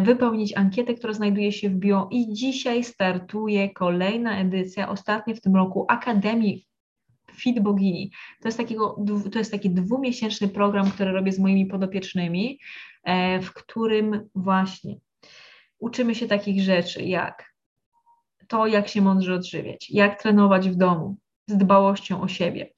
wypełnić 0.00 0.56
ankietę, 0.56 0.94
która 0.94 1.12
znajduje 1.12 1.52
się 1.52 1.70
w 1.70 1.74
bio 1.74 2.08
i 2.10 2.32
dzisiaj 2.32 2.84
startuje 2.84 3.70
kolejna 3.70 4.38
edycja, 4.40 4.88
ostatnia 4.88 5.34
w 5.34 5.40
tym 5.40 5.56
roku, 5.56 5.86
Akademii 5.88 6.66
Fit 7.32 7.60
Bogini. 7.60 8.10
To 8.42 8.48
jest, 8.48 8.58
takiego, 8.58 9.04
to 9.32 9.38
jest 9.38 9.50
taki 9.52 9.70
dwumiesięczny 9.70 10.48
program, 10.48 10.90
który 10.90 11.12
robię 11.12 11.32
z 11.32 11.38
moimi 11.38 11.66
podopiecznymi, 11.66 12.60
e, 13.04 13.40
w 13.40 13.52
którym 13.52 14.28
właśnie 14.34 14.96
uczymy 15.78 16.14
się 16.14 16.26
takich 16.26 16.62
rzeczy 16.62 17.02
jak 17.02 17.56
to, 18.48 18.66
jak 18.66 18.88
się 18.88 19.02
mądrze 19.02 19.34
odżywiać, 19.34 19.90
jak 19.90 20.22
trenować 20.22 20.68
w 20.68 20.76
domu 20.76 21.16
z 21.46 21.56
dbałością 21.56 22.20
o 22.20 22.28
siebie. 22.28 22.72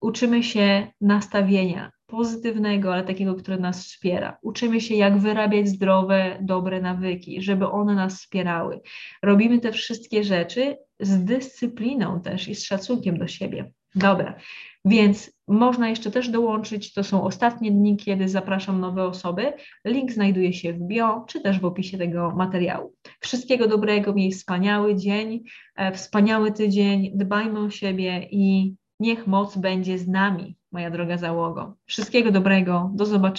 Uczymy 0.00 0.42
się 0.42 0.92
nastawienia 1.00 1.90
pozytywnego, 2.06 2.92
ale 2.92 3.04
takiego, 3.04 3.34
które 3.34 3.58
nas 3.58 3.86
wspiera. 3.86 4.38
Uczymy 4.42 4.80
się, 4.80 4.94
jak 4.94 5.18
wyrabiać 5.18 5.68
zdrowe, 5.68 6.38
dobre 6.42 6.80
nawyki, 6.80 7.42
żeby 7.42 7.68
one 7.70 7.94
nas 7.94 8.14
wspierały. 8.14 8.80
Robimy 9.22 9.60
te 9.60 9.72
wszystkie 9.72 10.24
rzeczy 10.24 10.76
z 11.00 11.24
dyscypliną 11.24 12.20
też 12.20 12.48
i 12.48 12.54
z 12.54 12.64
szacunkiem 12.64 13.18
do 13.18 13.26
siebie. 13.26 13.70
Dobra, 13.94 14.38
więc 14.84 15.32
można 15.48 15.88
jeszcze 15.88 16.10
też 16.10 16.28
dołączyć, 16.28 16.92
to 16.92 17.04
są 17.04 17.24
ostatnie 17.24 17.70
dni, 17.70 17.96
kiedy 17.96 18.28
zapraszam 18.28 18.80
nowe 18.80 19.04
osoby. 19.04 19.52
Link 19.84 20.12
znajduje 20.12 20.52
się 20.52 20.72
w 20.72 20.80
bio, 20.80 21.24
czy 21.28 21.40
też 21.40 21.60
w 21.60 21.64
opisie 21.64 21.98
tego 21.98 22.30
materiału. 22.36 22.94
Wszystkiego 23.20 23.68
dobrego, 23.68 24.14
miej 24.14 24.32
wspaniały 24.32 24.96
dzień, 24.96 25.44
e, 25.76 25.92
wspaniały 25.92 26.52
tydzień, 26.52 27.10
dbajmy 27.14 27.60
o 27.60 27.70
siebie 27.70 28.28
i 28.30 28.74
niech 29.00 29.26
moc 29.26 29.56
będzie 29.56 29.98
z 29.98 30.08
nami, 30.08 30.56
moja 30.74 30.90
droga 30.90 31.18
załogo. 31.18 31.74
Wszystkiego 31.86 32.30
dobrego, 32.30 32.90
do 32.94 33.06
zobaczenia. 33.06 33.34